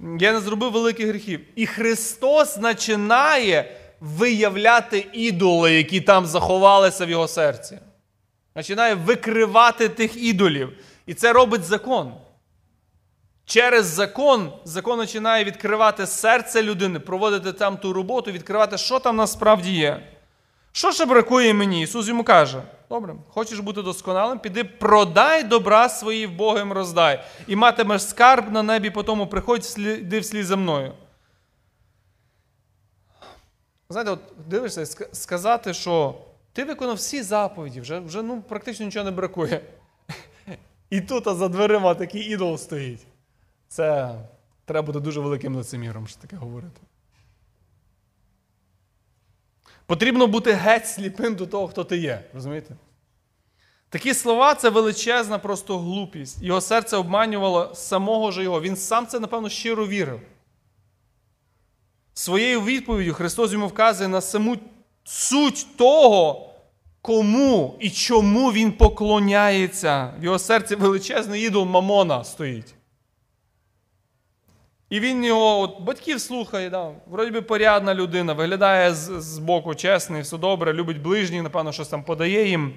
Я 0.00 0.32
не 0.32 0.40
зробив 0.40 0.72
великих 0.72 1.08
гріхів. 1.08 1.40
І 1.56 1.66
Христос 1.66 2.56
починає 2.56 3.76
виявляти 4.00 5.06
ідоли, 5.12 5.74
які 5.74 6.00
там 6.00 6.26
заховалися 6.26 7.06
в 7.06 7.10
його 7.10 7.28
серці. 7.28 7.78
Починає 8.52 8.94
викривати 8.94 9.88
тих 9.88 10.16
ідолів. 10.16 10.72
І 11.06 11.14
це 11.14 11.32
робить 11.32 11.64
закон. 11.64 12.14
Через 13.44 13.86
закон 13.86 14.52
закон 14.64 14.98
починає 14.98 15.44
відкривати 15.44 16.06
серце 16.06 16.62
людини, 16.62 17.00
проводити 17.00 17.52
там 17.52 17.76
ту 17.76 17.92
роботу, 17.92 18.32
відкривати, 18.32 18.78
що 18.78 18.98
там 18.98 19.16
насправді 19.16 19.72
є. 19.72 20.13
Що 20.76 20.92
ще 20.92 21.06
бракує 21.06 21.54
мені? 21.54 21.82
Ісус 21.82 22.08
йому 22.08 22.24
каже: 22.24 22.62
Добре, 22.88 23.14
хочеш 23.28 23.58
бути 23.58 23.82
досконалим, 23.82 24.38
піди 24.38 24.64
продай 24.64 25.42
добра 25.42 25.88
свої 25.88 26.26
в 26.26 26.32
Богом 26.32 26.72
роздай, 26.72 27.24
і 27.46 27.56
матимеш 27.56 28.02
скарб 28.02 28.52
на 28.52 28.62
небі, 28.62 28.90
потім 28.90 29.28
приходь, 29.28 29.74
йди 29.78 30.20
вслід 30.20 30.46
за 30.46 30.56
мною. 30.56 30.92
Знаєте, 33.88 34.10
от 34.10 34.20
дивишся, 34.48 34.86
сказати, 35.12 35.74
що 35.74 36.14
ти 36.52 36.64
виконав 36.64 36.96
всі 36.96 37.22
заповіді, 37.22 37.80
вже, 37.80 38.00
вже 38.00 38.22
ну, 38.22 38.42
практично 38.42 38.86
нічого 38.86 39.04
не 39.04 39.10
бракує. 39.10 39.60
І 40.90 41.00
тут 41.00 41.26
а 41.26 41.34
за 41.34 41.48
дверима 41.48 41.94
такий 41.94 42.22
ідол 42.22 42.58
стоїть. 42.58 43.06
Це 43.68 44.14
треба 44.64 44.86
бути 44.86 45.00
дуже 45.00 45.20
великим 45.20 45.56
лицеміром, 45.56 46.06
що 46.06 46.20
таке 46.20 46.36
говорити. 46.36 46.80
Потрібно 49.86 50.26
бути 50.26 50.52
геть 50.52 50.88
сліпим 50.88 51.34
до 51.34 51.46
того, 51.46 51.68
хто 51.68 51.84
ти 51.84 51.96
є. 51.96 52.24
Розумієте? 52.34 52.76
Такі 53.88 54.14
слова 54.14 54.54
це 54.54 54.70
величезна 54.70 55.38
просто 55.38 55.78
глупість. 55.78 56.42
Його 56.42 56.60
серце 56.60 56.96
обманювало 56.96 57.74
самого 57.74 58.30
ж 58.30 58.42
його. 58.42 58.60
Він 58.60 58.76
сам 58.76 59.06
це, 59.06 59.20
напевно, 59.20 59.48
щиро 59.48 59.86
вірив. 59.86 60.20
Своєю 62.14 62.60
відповіддю 62.60 63.14
Христос 63.14 63.52
йому 63.52 63.66
вказує 63.66 64.08
на 64.08 64.20
саму 64.20 64.56
суть 65.04 65.66
того, 65.76 66.50
кому 67.02 67.76
і 67.80 67.90
чому 67.90 68.52
він 68.52 68.72
поклоняється. 68.72 70.14
В 70.20 70.24
його 70.24 70.38
серці 70.38 70.74
величезний 70.74 71.42
ідол 71.42 71.64
Мамона 71.64 72.24
стоїть. 72.24 72.74
І 74.94 75.00
він 75.00 75.24
його 75.24 75.60
от, 75.60 75.80
батьків 75.80 76.20
слухає, 76.20 76.70
да, 76.70 76.90
вроді 77.06 77.30
би 77.30 77.42
порядна 77.42 77.94
людина, 77.94 78.32
виглядає 78.32 78.94
з, 78.94 79.20
з 79.20 79.38
боку 79.38 79.74
чесний, 79.74 80.22
все 80.22 80.38
добре, 80.38 80.72
любить 80.72 81.02
ближніх, 81.02 81.42
напевно, 81.42 81.72
щось 81.72 81.88
там 81.88 82.02
подає 82.02 82.48
їм. 82.48 82.74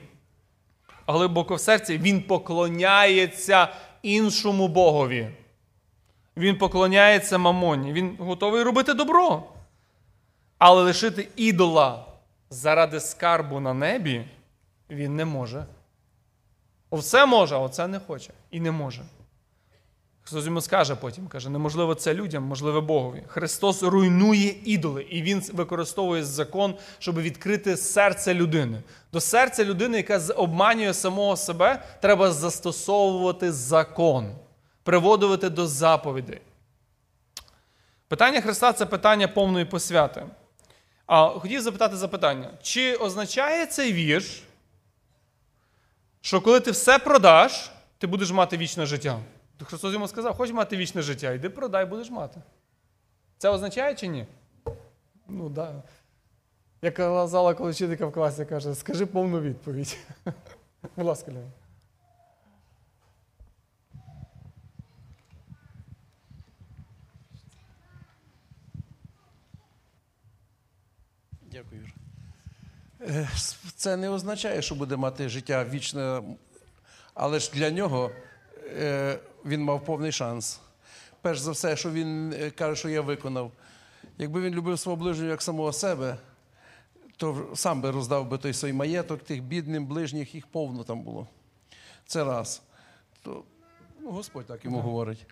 Глибоко 1.08 1.56
в 1.56 1.60
серці 1.60 1.98
він 1.98 2.22
поклоняється 2.22 3.68
іншому 4.02 4.68
Богові. 4.68 5.30
Він 6.38 6.58
поклоняється 6.58 7.38
мамоні. 7.38 7.94
Він 7.94 8.16
готовий 8.20 8.64
робити 8.64 8.94
добро. 8.94 9.44
Але 10.58 10.84
лишити 10.84 11.28
ідола 11.36 12.06
заради 12.50 13.00
скарбу 13.00 13.60
на 13.60 13.74
небі 13.74 14.26
він 14.90 15.16
не 15.16 15.26
може. 15.26 15.66
Все 16.92 17.26
може, 17.26 17.56
а 17.56 17.60
оце 17.60 17.88
не 17.88 18.00
хоче. 18.00 18.34
І 18.52 18.60
не 18.60 18.72
може. 18.72 19.04
Христос 20.28 20.46
йому 20.46 20.62
скаже 20.62 20.96
потім, 20.96 21.28
каже, 21.28 21.50
неможливо 21.50 21.96
це 21.96 22.13
людям, 22.13 22.44
можливо 22.44 22.82
Богові. 22.82 23.24
Христос 23.28 23.84
руйнує 23.84 24.56
ідоли, 24.66 25.04
і 25.04 25.22
Він 25.22 25.44
використовує 25.54 26.24
закон, 26.24 26.76
щоб 27.00 27.20
відкрити 27.20 27.78
серце 27.78 28.34
людини. 28.34 28.82
До 29.13 29.22
серця 29.22 29.66
людини, 29.66 29.98
яка 29.98 30.34
обманює 30.34 30.94
самого 30.94 31.38
себе, 31.38 31.84
треба 32.02 32.32
застосовувати 32.32 33.52
закон, 33.52 34.36
приводити 34.84 35.50
до 35.50 35.68
заповідей. 35.68 36.42
Питання 38.08 38.42
Христа 38.42 38.74
це 38.74 38.86
питання 38.86 39.28
повної 39.28 39.66
посвяти. 39.66 40.26
А 41.06 41.30
хотів 41.30 41.62
запитати 41.62 41.96
запитання: 41.96 42.50
чи 42.62 42.96
означає 42.96 43.66
цей 43.66 43.94
вірш, 43.94 44.44
що 46.22 46.42
коли 46.42 46.60
ти 46.60 46.72
все 46.72 47.00
продаш, 47.00 47.72
ти 47.98 48.08
будеш 48.08 48.32
мати 48.32 48.58
вічне 48.58 48.86
життя? 48.86 49.20
То 49.58 49.65
Христос 49.65 49.93
йому 49.93 50.08
сказав, 50.08 50.38
хочеш 50.38 50.56
мати 50.56 50.78
вічне 50.78 51.02
життя, 51.02 51.32
йди 51.32 51.50
продай, 51.50 51.86
будеш 51.86 52.12
мати. 52.12 52.41
Це 53.38 53.50
означає 53.50 53.96
чи 53.96 54.08
ні? 54.08 54.28
Ну. 55.28 55.50
Да. 55.50 55.84
Як 56.82 56.93
казала 56.93 57.54
коли 57.54 57.72
вчителька 57.72 58.06
в 58.06 58.12
класі, 58.12 58.46
каже, 58.46 58.76
скажи 58.76 59.06
повну 59.06 59.41
відповідь. 59.41 59.98
Будь 60.96 61.06
ласка, 61.06 61.32
Леонід. 61.32 61.52
Дякую. 71.52 71.82
Юр. 71.82 71.93
Е, 73.10 73.30
Це 73.76 73.98
не 73.98 74.10
означає, 74.10 74.62
що 74.62 74.76
буде 74.76 74.96
мати 74.96 75.30
життя 75.30 75.65
вічне, 75.65 76.22
але 77.13 77.39
ж 77.39 77.52
для 77.54 77.72
нього 77.72 78.12
е, 78.78 79.20
він 79.48 79.64
мав 79.64 79.86
повний 79.86 80.12
шанс. 80.12 80.60
Перш 81.22 81.40
за 81.40 81.52
все, 81.52 81.78
що 81.78 81.92
він 81.92 82.34
е, 82.34 82.52
каже, 82.52 82.76
що 82.76 82.90
я 82.90 83.02
виконав. 83.02 83.52
Якби 84.18 84.42
він 84.42 84.54
любив 84.54 84.80
свого 84.80 84.96
ближнього 84.96 85.30
як 85.30 85.42
самого 85.42 85.74
себе, 85.74 86.18
то 87.18 87.48
сам 87.56 87.82
би 87.82 87.92
роздав 87.92 88.28
би 88.28 88.38
той 88.38 88.54
свій 88.54 88.74
маєток, 88.74 89.24
тих 89.24 89.44
бідним 89.44 89.86
ближніх, 89.86 90.36
їх 90.36 90.48
повно 90.48 90.84
там 90.84 91.02
було. 91.02 91.28
Це 92.06 92.24
раз. 92.24 92.62
То, 93.22 93.44
ну, 94.02 94.12
Господь 94.12 94.46
так 94.46 94.66
йому 94.66 94.80
говорить. 94.80 95.26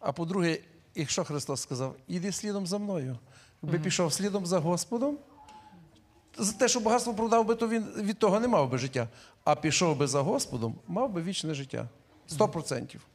А 0.00 0.12
по-друге, 0.12 0.58
якщо 0.94 1.24
Христос 1.24 1.60
сказав, 1.60 1.96
іди 2.08 2.32
слідом 2.32 2.66
за 2.66 2.78
мною, 2.78 3.18
якби 3.62 3.78
пішов 3.78 4.12
слідом 4.12 4.46
за 4.46 4.58
Господом, 4.58 5.18
за 6.38 6.52
те, 6.52 6.68
що 6.68 6.80
багатство 6.80 7.14
продав 7.14 7.46
би, 7.46 7.54
то 7.54 7.68
він 7.68 7.82
від 7.82 8.18
того 8.18 8.40
не 8.40 8.48
мав 8.48 8.70
би 8.70 8.78
життя. 8.78 9.08
А 9.44 9.54
пішов 9.54 9.96
би 9.96 10.06
за 10.06 10.20
Господом, 10.20 10.74
мав 10.88 11.10
би 11.10 11.22
вічне 11.22 11.54
життя. 11.54 11.88
Сто 12.26 12.48
процентів. 12.48 13.06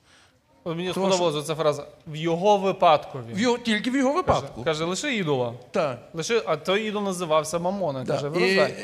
Мені 0.65 0.93
Тому 0.93 1.11
сподобалася 1.11 1.47
ця 1.47 1.55
фраза. 1.55 1.87
В 2.07 2.15
його 2.15 2.57
випадкові. 2.57 3.33
В 3.33 3.39
його, 3.39 3.57
тільки 3.57 3.91
в 3.91 3.95
його 3.95 4.13
випадку. 4.13 4.63
Каже, 4.63 4.83
лише 4.85 5.15
ідола. 5.15 5.53
Так. 5.71 5.99
Лише, 6.13 6.41
а 6.45 6.57
той 6.57 6.87
ідол 6.87 7.03
називався 7.03 7.59
Мамона. 7.59 8.03
Да. 8.03 8.13
Каже, 8.21 8.31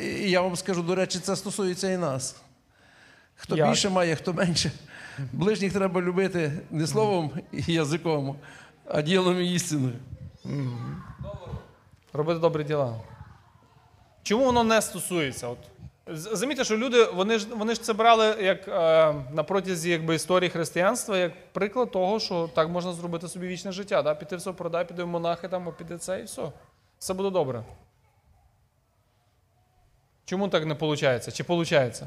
І, 0.01 0.05
і 0.05 0.29
я 0.31 0.41
вам 0.41 0.55
скажу, 0.55 0.81
до 0.81 0.95
речі, 0.95 1.19
це 1.19 1.35
стосується 1.35 1.91
і 1.91 1.97
нас. 1.97 2.35
Хто 3.35 3.57
Як? 3.57 3.69
більше 3.69 3.89
має, 3.89 4.15
хто 4.15 4.33
менше. 4.33 4.71
Ближніх 5.33 5.73
треба 5.73 6.01
любити 6.01 6.51
не 6.71 6.87
словом 6.87 7.31
і 7.51 7.73
язиком, 7.73 8.35
а 8.87 9.01
ділом 9.01 9.41
і 9.41 9.53
істиною. 9.53 9.93
Робити 12.13 12.39
добрі 12.39 12.63
діла. 12.63 12.95
Чому 14.23 14.45
воно 14.45 14.63
не 14.63 14.81
стосується? 14.81 15.47
От, 15.47 15.57
замітьте, 16.07 16.63
що 16.63 16.77
люди 16.77 17.03
вони 17.03 17.39
ж, 17.39 17.47
вони 17.55 17.73
ж 17.73 17.83
це 17.83 17.93
брали 17.93 18.25
як 18.25 18.67
е, 18.67 18.71
на 19.31 19.43
протязі 19.43 19.89
якби, 19.89 20.15
історії 20.15 20.49
християнства, 20.49 21.17
як 21.17 21.53
приклад 21.53 21.91
того, 21.91 22.19
що 22.19 22.49
так 22.55 22.69
можна 22.69 22.93
зробити 22.93 23.27
собі 23.27 23.47
вічне 23.47 23.71
життя. 23.71 24.01
Да? 24.01 24.15
Піти 24.15 24.35
все 24.35 24.51
продай, 24.51 24.87
піди 24.87 25.03
в 25.03 25.07
монахи, 25.07 25.47
там, 25.47 25.73
піде 25.77 25.97
це 25.97 26.19
і 26.19 26.23
все. 26.23 26.51
Все 26.99 27.13
буде 27.13 27.29
добре. 27.29 27.63
Чому 30.25 30.49
так 30.49 30.65
не 30.65 30.73
виходить? 30.73 31.33
Чи 31.33 31.43
виходить? 31.43 32.01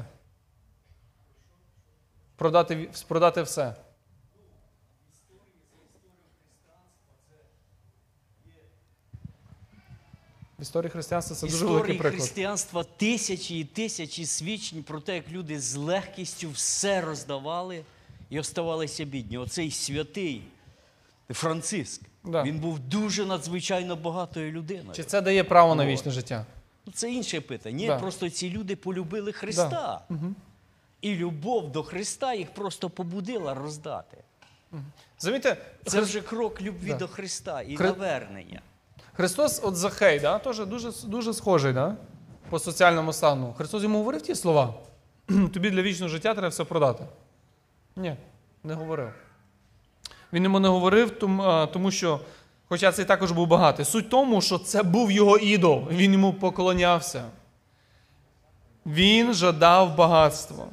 Продати, 2.35 2.89
продати 3.07 3.41
все. 3.41 3.75
В 10.59 10.61
історії 10.61 10.89
християнства 10.91 11.35
це 11.35 11.47
дуже 11.47 11.65
великий 11.65 11.79
історії 11.81 11.99
приклад. 11.99 12.21
християнства 12.21 12.83
тисячі 12.83 13.59
і 13.59 13.63
тисячі 13.63 14.25
свідчень 14.25 14.83
про 14.83 14.99
те, 14.99 15.15
як 15.15 15.29
люди 15.31 15.59
з 15.59 15.75
легкістю 15.75 16.49
все 16.49 17.01
роздавали 17.01 17.83
і 18.29 18.39
оставалися 18.39 19.05
бідні. 19.05 19.37
Оцей 19.37 19.71
святий 19.71 20.41
Франциск. 21.29 22.01
Да. 22.23 22.43
Він 22.43 22.59
був 22.59 22.79
дуже 22.79 23.25
надзвичайно 23.25 23.95
багатою 23.95 24.51
людиною. 24.51 24.93
Чи 24.95 25.03
це 25.03 25.21
дає 25.21 25.43
право 25.43 25.75
на 25.75 25.85
вічне 25.85 26.11
життя? 26.11 26.45
Ну, 26.85 26.93
Це 26.95 27.11
інше 27.11 27.41
питання. 27.41 27.77
Ні, 27.77 27.87
Да. 27.87 27.99
просто 27.99 28.29
ці 28.29 28.49
люди 28.49 28.75
полюбили 28.75 29.31
Христа. 29.31 30.01
І 31.01 31.15
любов 31.15 31.71
до 31.71 31.83
Христа 31.83 32.33
їх 32.33 32.53
просто 32.53 32.89
побудила 32.89 33.53
роздати. 33.53 34.17
Замітьте, 35.19 35.57
Це 35.85 36.01
вже 36.01 36.21
крок 36.21 36.61
любві 36.61 36.89
Да. 36.89 36.97
до 36.97 37.07
Христа 37.07 37.61
і 37.61 37.77
Хри- 37.77 37.83
навернення. 37.83 38.61
Христос, 39.19 39.59
от 39.63 39.75
Захей, 39.75 40.19
да, 40.19 40.39
теж 40.39 40.59
дуже, 40.59 40.91
дуже 41.03 41.33
схожий 41.33 41.73
да, 41.73 41.95
по 42.49 42.59
соціальному 42.59 43.13
стану. 43.13 43.53
Христос 43.57 43.83
йому 43.83 43.97
говорив 43.97 44.21
ті 44.21 44.35
слова. 44.35 44.73
Тобі 45.53 45.69
для 45.69 45.81
вічного 45.81 46.09
життя 46.09 46.33
треба 46.33 46.47
все 46.47 46.63
продати. 46.63 47.03
Ні, 47.95 48.15
не 48.63 48.73
говорив. 48.73 49.11
Він 50.33 50.43
йому 50.43 50.59
не 50.59 50.67
говорив, 50.67 51.19
тому, 51.73 51.91
що, 51.91 52.19
хоча 52.69 52.91
цей 52.91 53.05
також 53.05 53.31
був 53.31 53.47
багатий. 53.47 53.85
Суть 53.85 54.09
тому, 54.09 54.41
що 54.41 54.59
це 54.59 54.83
був 54.83 55.11
його 55.11 55.37
ідол. 55.37 55.87
Він 55.91 56.13
йому 56.13 56.33
поклонявся. 56.33 57.23
Він 58.85 59.33
жадав 59.33 59.95
багатства. 59.95 60.65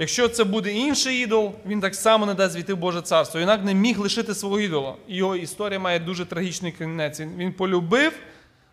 Якщо 0.00 0.28
це 0.28 0.44
буде 0.44 0.72
інший 0.72 1.22
ідол, 1.22 1.52
він 1.66 1.80
так 1.80 1.94
само 1.94 2.26
не 2.26 2.34
дасть 2.34 2.56
війти 2.56 2.74
в 2.74 2.76
Боже 2.76 3.02
царство. 3.02 3.40
Інак 3.40 3.64
не 3.64 3.74
міг 3.74 3.98
лишити 3.98 4.34
свого 4.34 4.60
ідола. 4.60 4.94
Його 5.08 5.36
історія 5.36 5.78
має 5.78 5.98
дуже 5.98 6.24
трагічний 6.24 6.72
кінець. 6.72 7.20
Він 7.20 7.52
полюбив 7.52 8.12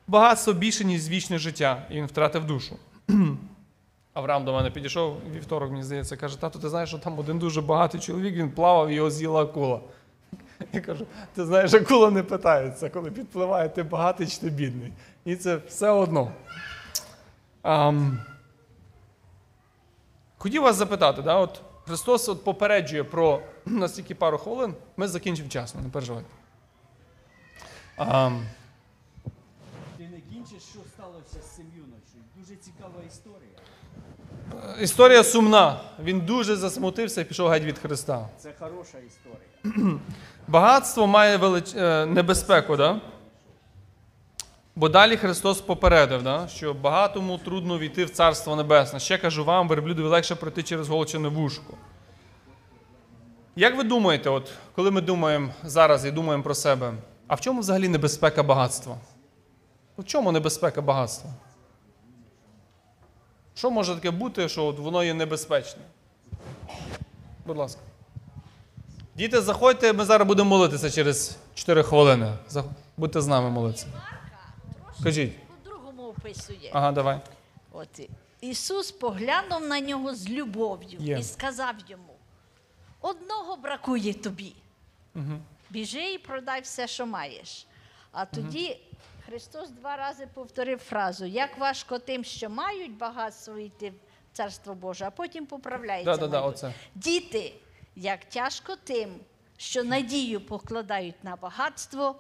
багатство 0.08 0.54
більше, 0.54 0.86
ніж 0.86 1.10
вічне 1.10 1.40
життя, 1.40 1.84
і 1.90 1.94
він 1.94 2.06
втратив 2.06 2.46
душу. 2.46 2.76
Авраам 4.14 4.46
до 4.46 4.54
мене 4.54 4.72
підійшов 4.72 5.18
вівторок, 5.36 5.72
мені 5.72 5.84
здається, 5.84 6.18
каже: 6.18 6.42
тату, 6.42 6.60
ти 6.60 6.70
знаєш, 6.70 6.90
що 6.90 6.98
там 6.98 7.20
один 7.20 7.40
дуже 7.40 7.62
багатий 7.62 8.02
чоловік, 8.02 8.36
він 8.36 8.52
плавав, 8.52 8.92
його 8.92 9.12
з'їла 9.12 9.42
акула. 9.42 9.80
Я 10.74 10.82
кажу, 10.82 11.06
ти 11.36 11.46
знаєш, 11.46 11.74
акула 11.74 12.12
не 12.12 12.24
питається, 12.24 12.90
коли 12.90 13.12
підпливає, 13.12 13.70
ти 13.70 13.84
багатий 13.84 14.28
чи 14.28 14.38
ти 14.38 14.50
бідний. 14.50 14.92
І 15.26 15.36
це 15.36 15.56
все 15.68 15.90
одно. 15.90 16.32
Ам, 17.62 18.20
Хотів 20.38 20.62
вас 20.62 20.76
запитати, 20.76 21.22
да, 21.22 21.36
от 21.36 21.62
Христос 21.88 22.30
от 22.30 22.44
попереджує 22.44 23.04
про 23.04 23.42
настільки 23.66 24.16
пару 24.16 24.38
хвилин, 24.38 24.74
ми 24.98 25.08
закінчимо 25.08 25.48
вчасно, 25.50 25.82
не 25.82 25.90
переживайте. 25.90 26.30
Ти 29.98 30.04
не 30.08 30.20
кінчиш, 30.34 30.64
що 30.64 30.80
сталося 30.94 31.42
з 31.42 31.56
цим 31.56 31.66
юношею. 31.76 32.24
Дуже 32.36 32.56
цікава 32.56 32.94
історія. 33.08 33.50
історія 34.84 35.24
сумна. 35.24 35.80
Він 36.04 36.22
дуже 36.22 36.56
засмутився 36.56 37.22
і 37.22 37.26
пішов 37.26 37.50
геть 37.50 37.64
від 37.64 37.80
Христа. 37.80 38.30
Це 38.38 38.54
хороша 38.60 38.98
історія. 38.98 40.00
Багатство 40.48 41.08
має 41.08 41.38
велич... 41.38 41.76
е, 41.76 42.06
небезпеку, 42.06 42.78
да? 42.78 43.02
Бо 44.78 44.90
далі 44.90 45.18
Христос 45.18 45.62
попередив, 45.62 46.24
да? 46.24 46.48
що 46.48 46.74
багатому 46.74 47.38
трудно 47.38 47.80
війти 47.80 48.06
в 48.06 48.10
Царство 48.10 48.56
Небесне. 48.56 49.00
Ще 49.00 49.18
кажу 49.18 49.46
вам, 49.46 49.68
верблюдові 49.68 50.08
легше 50.08 50.36
пройти 50.36 50.64
через 50.64 50.90
голчене 50.90 51.28
вушко. 51.28 51.74
Як 53.56 53.78
ви 53.78 53.84
думаєте, 53.84 54.30
от, 54.30 54.52
коли 54.76 54.92
ми 54.92 55.02
думаємо 55.02 55.50
зараз 55.64 56.06
і 56.06 56.12
думаємо 56.12 56.44
про 56.44 56.56
себе, 56.56 56.94
а 57.28 57.36
в 57.36 57.42
чому 57.42 57.60
взагалі 57.60 57.88
небезпека 57.88 58.44
багатства? 58.44 58.98
В 59.98 60.04
чому 60.04 60.32
небезпека 60.32 60.82
багатства? 60.82 61.30
Що 63.56 63.72
може 63.72 63.96
таке 63.96 64.12
бути, 64.12 64.50
що 64.50 64.66
от 64.66 64.80
воно 64.80 65.04
є 65.04 65.14
небезпечне? 65.14 65.82
Будь 67.46 67.58
ласка. 67.58 67.82
Діти, 69.16 69.42
заходьте, 69.42 69.94
ми 69.94 70.06
зараз 70.06 70.28
будемо 70.28 70.50
молитися 70.50 70.92
через 70.92 71.38
4 71.56 71.84
хвилини. 71.84 72.34
Будьте 72.98 73.22
з 73.22 73.28
нами 73.28 73.50
молитися. 73.50 73.88
Кажіть. 75.04 75.40
По-другому 75.48 76.04
описує. 76.04 76.72
Ага, 76.74 76.92
давай. 76.92 77.20
От 77.72 78.10
Ісус 78.42 78.92
поглянув 78.92 79.62
на 79.62 79.80
нього 79.80 80.16
з 80.16 80.30
любов'ю 80.30 81.00
Є. 81.00 81.18
і 81.20 81.24
сказав 81.24 81.76
йому: 81.88 82.14
одного 83.02 83.56
бракує 83.56 84.14
тобі. 84.14 84.54
Біжи 85.70 86.14
і 86.14 86.18
продай 86.18 86.62
все, 86.62 86.88
що 86.88 87.06
маєш. 87.06 87.68
А 88.12 88.26
тоді 88.26 88.80
Христос 89.26 89.70
два 89.70 89.98
рази 89.98 90.28
повторив 90.34 90.80
фразу: 90.80 91.26
як 91.26 91.58
важко 91.58 92.00
тим, 92.00 92.24
що 92.24 92.50
мають 92.50 92.98
багатство 92.98 93.58
йти 93.58 93.90
в 93.90 94.38
Царство 94.38 94.76
Боже, 94.76 95.06
а 95.06 95.12
потім 95.12 95.46
поправляється. 95.46 96.12
Да-да-да, 96.12 96.42
мабуть. 96.42 96.56
оце. 96.56 96.74
Діти, 96.96 97.54
як 97.96 98.26
тяжко 98.26 98.76
тим, 98.84 99.16
що 99.58 99.84
надію 99.84 100.42
покладають 100.42 101.24
на 101.24 101.36
багатство, 101.36 102.16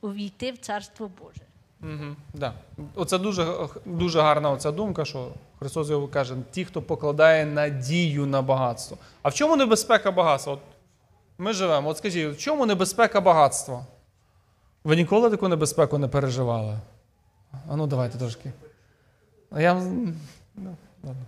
увійти 0.00 0.52
в 0.52 0.58
Царство 0.58 1.10
Боже. 1.20 1.40
Угу, 1.82 2.16
да. 2.34 2.52
Оце 2.94 3.18
дуже, 3.18 3.46
дуже 3.84 4.20
гарна 4.20 4.50
оця 4.50 4.70
думка, 4.72 5.04
що 5.04 5.28
Христос 5.58 5.90
його 5.90 6.08
каже: 6.08 6.36
ті, 6.50 6.64
хто 6.64 6.82
покладає 6.82 7.46
надію 7.46 8.26
на 8.26 8.42
багатство. 8.42 8.98
А 9.22 9.28
в 9.28 9.34
чому 9.34 9.56
небезпека 9.56 10.10
багатства? 10.10 10.52
От 10.52 10.60
ми 11.38 11.52
живемо. 11.52 11.88
От 11.88 11.98
скажіть, 11.98 12.34
в 12.34 12.38
чому 12.38 12.66
небезпека 12.66 13.20
багатства? 13.20 13.86
Ви 14.84 14.96
ніколи 14.96 15.30
таку 15.30 15.48
небезпеку 15.48 15.98
не 15.98 16.08
переживали? 16.08 16.78
А 17.68 17.76
ну 17.76 17.86
давайте 17.86 18.18
трошки. 18.18 18.52
Я. 19.56 19.74
Ну, 19.74 20.76
ладно. 21.04 21.24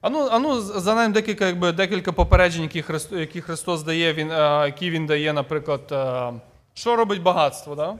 А 0.00 0.38
ну, 0.38 0.60
за 0.60 0.94
ним 0.94 1.12
декілька, 1.12 1.46
якби, 1.46 1.72
декілька 1.72 2.12
попереджень, 2.12 2.62
які 2.62 2.82
Христос, 2.82 3.18
які 3.18 3.40
Христос 3.40 3.82
дає, 3.82 4.12
він, 4.12 4.28
які 4.66 4.90
він 4.90 5.06
дає, 5.06 5.32
наприклад, 5.32 5.92
що 6.74 6.96
робить 6.96 7.22
багатство? 7.22 7.74
Да? 7.74 7.98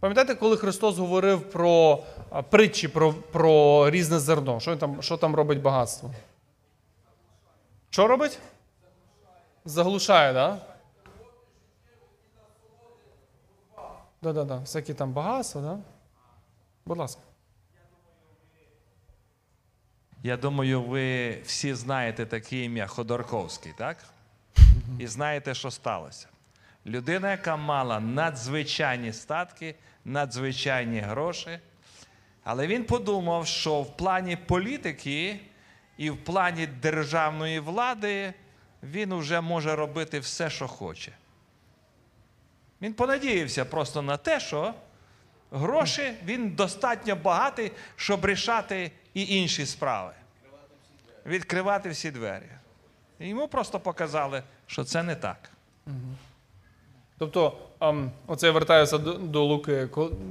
Пам'ятаєте, 0.00 0.34
коли 0.34 0.56
Христос 0.56 0.98
говорив 0.98 1.50
про 1.50 2.02
притчі, 2.50 2.88
про, 2.88 3.12
про 3.12 3.90
різне 3.90 4.18
зерно? 4.18 4.60
Що, 4.60 4.76
там, 4.76 5.02
що 5.02 5.16
там 5.16 5.34
робить 5.34 5.62
багатство? 5.62 6.10
Що 7.90 8.08
робить? 8.08 8.38
Заглушає, 9.64 10.34
так? 10.34 10.54
Да? 10.54 10.72
Да-да-да, 14.22 14.58
всякі 14.58 14.94
там 14.94 15.12
багатства, 15.12 15.60
да? 15.60 15.78
Будь 16.86 16.98
ласка. 16.98 17.20
Я 20.22 20.36
думаю, 20.36 20.82
ви 20.82 21.38
всі 21.40 21.74
знаєте 21.74 22.26
таке 22.26 22.64
ім'я 22.64 22.86
Ходорковський, 22.86 23.72
так? 23.78 24.04
І 24.98 25.06
знаєте, 25.06 25.54
що 25.54 25.70
сталося. 25.70 26.28
Людина, 26.86 27.30
яка 27.30 27.56
мала 27.56 28.00
надзвичайні 28.00 29.12
статки, 29.12 29.74
надзвичайні 30.04 31.00
гроші. 31.00 31.58
Але 32.44 32.66
він 32.66 32.84
подумав, 32.84 33.46
що 33.46 33.80
в 33.80 33.96
плані 33.96 34.36
політики 34.36 35.40
і 35.96 36.10
в 36.10 36.24
плані 36.24 36.66
державної 36.66 37.60
влади 37.60 38.34
він 38.82 39.14
вже 39.14 39.40
може 39.40 39.76
робити 39.76 40.18
все, 40.18 40.50
що 40.50 40.68
хоче. 40.68 41.12
Він 42.82 42.94
понадіявся 42.94 43.64
просто 43.64 44.02
на 44.02 44.16
те, 44.16 44.40
що 44.40 44.74
гроші 45.50 46.14
він 46.24 46.50
достатньо 46.50 47.16
багатий, 47.16 47.72
щоб 47.96 48.26
рішати 48.26 48.92
і 49.14 49.36
інші 49.36 49.66
справи. 49.66 50.12
Відкривати 51.26 51.90
всі 51.90 52.10
двері. 52.10 52.48
І 53.18 53.28
йому 53.28 53.48
просто 53.48 53.80
показали, 53.80 54.42
що 54.66 54.84
це 54.84 55.02
не 55.02 55.14
так. 55.16 55.50
Тобто, 57.22 57.58
ем, 57.80 58.10
оце 58.26 58.46
я 58.46 58.52
вертаюся 58.52 58.98
до, 58.98 59.44
Луки, 59.44 59.88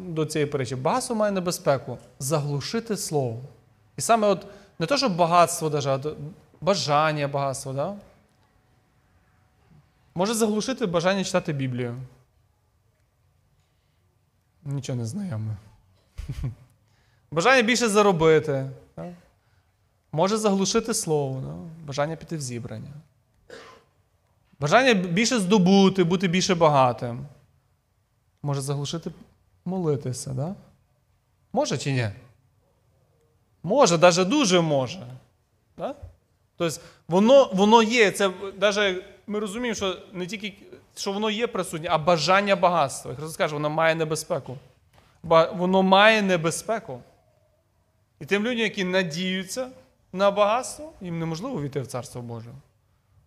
до 0.08 0.26
цієї 0.26 0.52
перечі. 0.52 0.76
Багатство 0.76 1.16
має 1.16 1.32
небезпеку 1.32 1.98
заглушити 2.20 2.98
слово. 2.98 3.42
І 3.98 4.02
саме 4.02 4.28
от 4.28 4.46
не 4.80 4.86
то, 4.86 4.98
що 4.98 5.10
багатство, 5.10 5.72
а 5.86 6.00
бажання 6.62 7.28
багатство, 7.28 7.74
да? 7.74 7.96
може 10.16 10.34
заглушити 10.34 10.86
бажання 10.86 11.24
читати 11.24 11.54
Біблію. 11.54 11.96
Нічого 14.66 14.98
не 14.98 15.06
знаємо. 15.06 15.52
Бажання 17.32 17.62
більше 17.62 17.89
заробити. 17.89 18.70
Може 20.12 20.38
заглушити 20.38 20.94
слово, 20.94 21.42
да? 21.42 21.86
бажання 21.88 22.16
піти 22.16 22.38
в 22.38 22.42
зібрання. 22.42 22.92
Бажання 24.62 24.93
більше 24.93 25.39
здобути, 25.39 26.03
бути 26.03 26.28
більше 26.28 26.55
багатим. 26.55 27.26
Може 28.43 28.62
заглушити 28.62 29.12
молитися, 29.66 30.34
да? 30.34 30.55
Може 31.53 31.78
чи 31.78 31.91
ні? 31.91 32.09
Може, 33.64 33.97
навіть 33.97 34.28
дуже 34.28 34.62
може. 34.62 35.07
Да? 35.78 35.95
Тобто 36.57 36.82
воно, 37.07 37.49
воно 37.53 37.84
є. 37.84 38.12
Це, 38.12 38.32
навіть 38.62 39.03
ми 39.28 39.39
розуміємо, 39.39 39.76
що 39.76 39.97
не 40.14 40.28
тільки 40.28 40.53
що 40.95 41.12
воно 41.12 41.30
є 41.30 41.47
присутнє, 41.47 41.88
а 41.91 41.97
бажання 41.97 42.55
багатства. 42.55 43.16
Христос 43.16 43.38
каже, 43.38 43.53
воно 43.53 43.70
має 43.70 43.95
небезпеку. 43.95 44.57
Воно 45.53 45.84
має 45.84 46.22
небезпеку. 46.22 46.99
І 48.20 48.26
тим 48.26 48.43
людям, 48.43 48.59
які 48.59 48.84
надіються 48.84 49.70
на 50.14 50.32
багатство, 50.32 50.93
їм 51.01 51.20
неможливо 51.20 51.62
війти 51.62 51.82
в 51.82 51.88
Царство 51.88 52.22
Боже. 52.22 52.51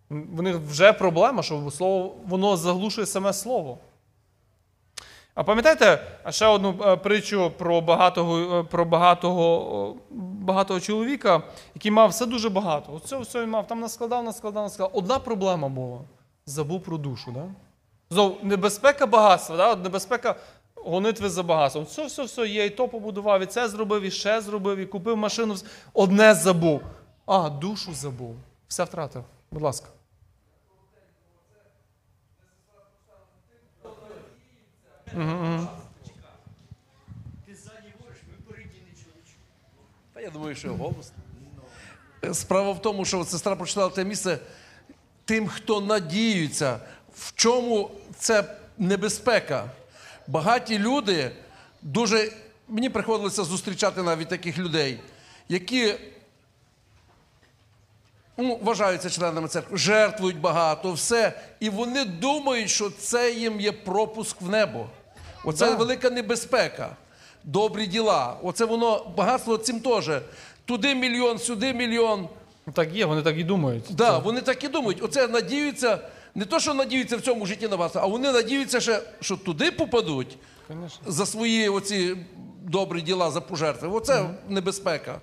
В 0.09 0.41
них 0.41 0.55
вже 0.55 0.93
проблема, 0.93 1.43
що 1.43 1.71
слово, 1.71 2.15
воно 2.27 2.57
заглушує 2.57 3.07
саме 3.07 3.33
слово. 3.33 3.77
А 5.35 5.43
пам'ятаєте 5.43 5.99
ще 6.29 6.45
одну 6.45 6.75
е, 6.85 6.95
притчу 6.95 7.51
про 7.57 7.81
багатого, 7.81 8.59
е, 8.59 8.63
про 8.63 8.85
багатого, 8.85 9.95
багатого 10.39 10.79
чоловіка, 10.79 11.43
який 11.75 11.91
мав 11.91 12.09
все 12.09 12.25
дуже 12.25 12.49
багато. 12.49 12.93
Оце 12.93 13.17
все 13.17 13.41
він 13.41 13.49
мав, 13.49 13.67
там 13.67 13.79
наскладав, 13.79 14.23
наскладав, 14.23 14.63
наскладав. 14.63 14.97
Одна 14.97 15.19
проблема 15.19 15.69
була 15.69 15.99
забув 16.45 16.83
про 16.83 16.97
душу. 16.97 17.31
Да? 17.31 17.45
Зов, 18.09 18.37
небезпека 18.43 19.05
багатства, 19.05 19.57
да? 19.57 19.75
небезпека 19.75 20.35
гонитви 20.75 21.29
за 21.29 21.43
багатством. 21.43 21.85
Все, 21.85 22.05
все, 22.05 22.23
все, 22.23 22.47
є, 22.47 22.65
і 22.65 22.69
то 22.69 22.87
побудував, 22.87 23.41
і 23.41 23.45
це 23.45 23.69
зробив, 23.69 24.01
і 24.01 24.11
ще 24.11 24.41
зробив, 24.41 24.77
і 24.77 24.85
купив 24.85 25.17
машину. 25.17 25.55
Одне 25.93 26.33
забув. 26.33 26.81
А, 27.25 27.49
душу 27.49 27.93
забув. 27.93 28.35
Все 28.67 28.83
втратив. 28.83 29.23
Будь 29.51 29.61
ласка. 29.61 29.87
Та 40.13 40.21
я 40.21 40.29
думаю, 40.29 40.55
що 40.55 40.73
голос. 40.73 41.11
Справа 42.33 42.71
в 42.71 42.81
тому, 42.81 43.05
що 43.05 43.25
сестра 43.25 43.55
прочитала 43.55 43.89
те 43.89 44.05
місце. 44.05 44.39
Тим, 45.25 45.47
хто 45.47 45.81
надіються, 45.81 46.79
в 47.15 47.33
чому 47.35 47.91
це 48.17 48.55
небезпека. 48.77 49.69
Багаті 50.27 50.79
люди 50.79 51.31
дуже. 51.81 52.31
Мені 52.67 52.89
приходилося 52.89 53.43
зустрічати 53.43 54.03
навіть 54.03 54.29
таких 54.29 54.57
людей, 54.57 54.99
які 55.49 55.95
ну, 58.37 58.59
вважаються 58.61 59.09
членами 59.09 59.47
церкви, 59.47 59.77
жертвують 59.77 60.39
багато, 60.39 60.91
все. 60.91 61.41
І 61.59 61.69
вони 61.69 62.05
думають, 62.05 62.69
що 62.69 62.89
це 62.89 63.31
їм 63.31 63.61
є 63.61 63.71
пропуск 63.71 64.41
в 64.41 64.49
небо. 64.49 64.89
Оце 65.45 65.75
велика 65.75 66.09
небезпека. 66.09 66.95
Добрі 67.43 67.87
діла. 67.87 68.37
Оце 68.43 68.65
воно 68.65 69.13
багатство 69.17 69.57
цим 69.57 69.79
теж. 69.79 70.09
Туди 70.65 70.95
мільйон, 70.95 71.39
сюди 71.39 71.73
мільйон. 71.73 72.27
Ну, 72.67 72.73
Так 72.73 72.93
є, 72.93 73.05
вони 73.05 73.21
так 73.21 73.37
і 73.37 73.43
думають. 73.43 73.85
Да, 73.89 74.17
вони 74.17 74.41
так 74.41 74.63
і 74.63 74.67
думають. 74.67 75.03
Оце 75.03 75.27
надіються, 75.27 75.99
не 76.35 76.45
то, 76.45 76.59
що 76.59 76.73
надіються 76.73 77.17
в 77.17 77.21
цьому 77.21 77.45
житті 77.45 77.67
на 77.67 77.75
вас, 77.75 77.95
а 77.95 78.05
вони 78.05 78.31
надіються, 78.31 78.79
ще, 78.79 79.01
що 79.21 79.37
туди 79.37 79.71
попадуть 79.71 80.37
Конечно. 80.67 81.11
за 81.11 81.25
свої 81.25 81.69
оці 81.69 82.17
добрі 82.63 83.01
діла, 83.01 83.31
за 83.31 83.41
пожертви. 83.41 83.87
Оце 83.87 84.29
небезпека. 84.49 85.21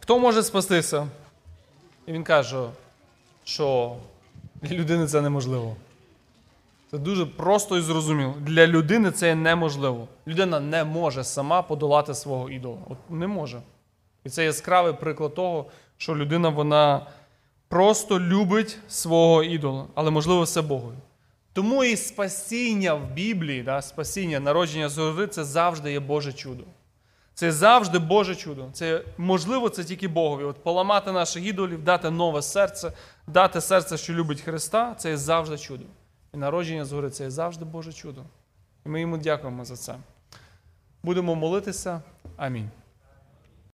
Хто 0.00 0.18
може 0.18 0.42
спастися? 0.42 1.06
І 2.06 2.12
він 2.12 2.24
каже, 2.24 2.68
що 3.44 3.96
для 4.62 4.76
людини 4.76 5.06
це 5.06 5.20
неможливо. 5.20 5.76
Це 6.90 6.98
дуже 6.98 7.26
просто 7.26 7.78
і 7.78 7.80
зрозуміло. 7.80 8.34
Для 8.40 8.66
людини 8.66 9.10
це 9.10 9.34
неможливо. 9.34 10.08
Людина 10.26 10.60
не 10.60 10.84
може 10.84 11.24
сама 11.24 11.62
подолати 11.62 12.14
свого 12.14 12.50
ідола. 12.50 12.78
От 12.88 12.98
не 13.10 13.26
може. 13.26 13.62
І 14.24 14.28
це 14.28 14.44
яскравий 14.44 14.92
приклад 14.92 15.34
того, 15.34 15.66
що 15.96 16.16
людина 16.16 16.48
вона 16.48 17.06
просто 17.68 18.20
любить 18.20 18.78
свого 18.88 19.42
ідола, 19.42 19.86
але 19.94 20.10
можливо 20.10 20.42
все 20.42 20.62
Богові. 20.62 20.94
Тому 21.52 21.84
і 21.84 21.96
спасіння 21.96 22.94
в 22.94 23.10
Біблії, 23.10 23.62
да, 23.62 23.82
спасіння, 23.82 24.40
народження 24.40 24.88
згори 24.88 25.26
це 25.26 25.44
завжди 25.44 25.92
є 25.92 26.00
Боже 26.00 26.32
чудо. 26.32 26.64
Це 27.34 27.52
завжди 27.52 27.98
Боже 27.98 28.34
чудо. 28.34 28.68
Це 28.72 29.02
можливо, 29.18 29.68
це 29.68 29.84
тільки 29.84 30.08
Богові. 30.08 30.44
От 30.44 30.62
поламати 30.62 31.12
наших 31.12 31.46
ідолів, 31.46 31.84
дати 31.84 32.10
нове 32.10 32.42
серце, 32.42 32.92
дати 33.26 33.60
серце, 33.60 33.98
що 33.98 34.12
любить 34.12 34.40
Христа, 34.40 34.94
це 34.98 35.10
є 35.10 35.16
завжди 35.16 35.58
чудо. 35.58 35.84
І 36.34 36.36
народження 36.36 36.84
згори 36.84 37.10
це 37.10 37.24
є 37.24 37.30
завжди 37.30 37.64
Боже 37.64 37.92
чудо. 37.92 38.22
І 38.86 38.88
ми 38.88 39.00
йому 39.00 39.18
дякуємо 39.18 39.64
за 39.64 39.76
це. 39.76 39.96
Будемо 41.02 41.34
молитися. 41.34 42.02
Амінь. 42.36 42.70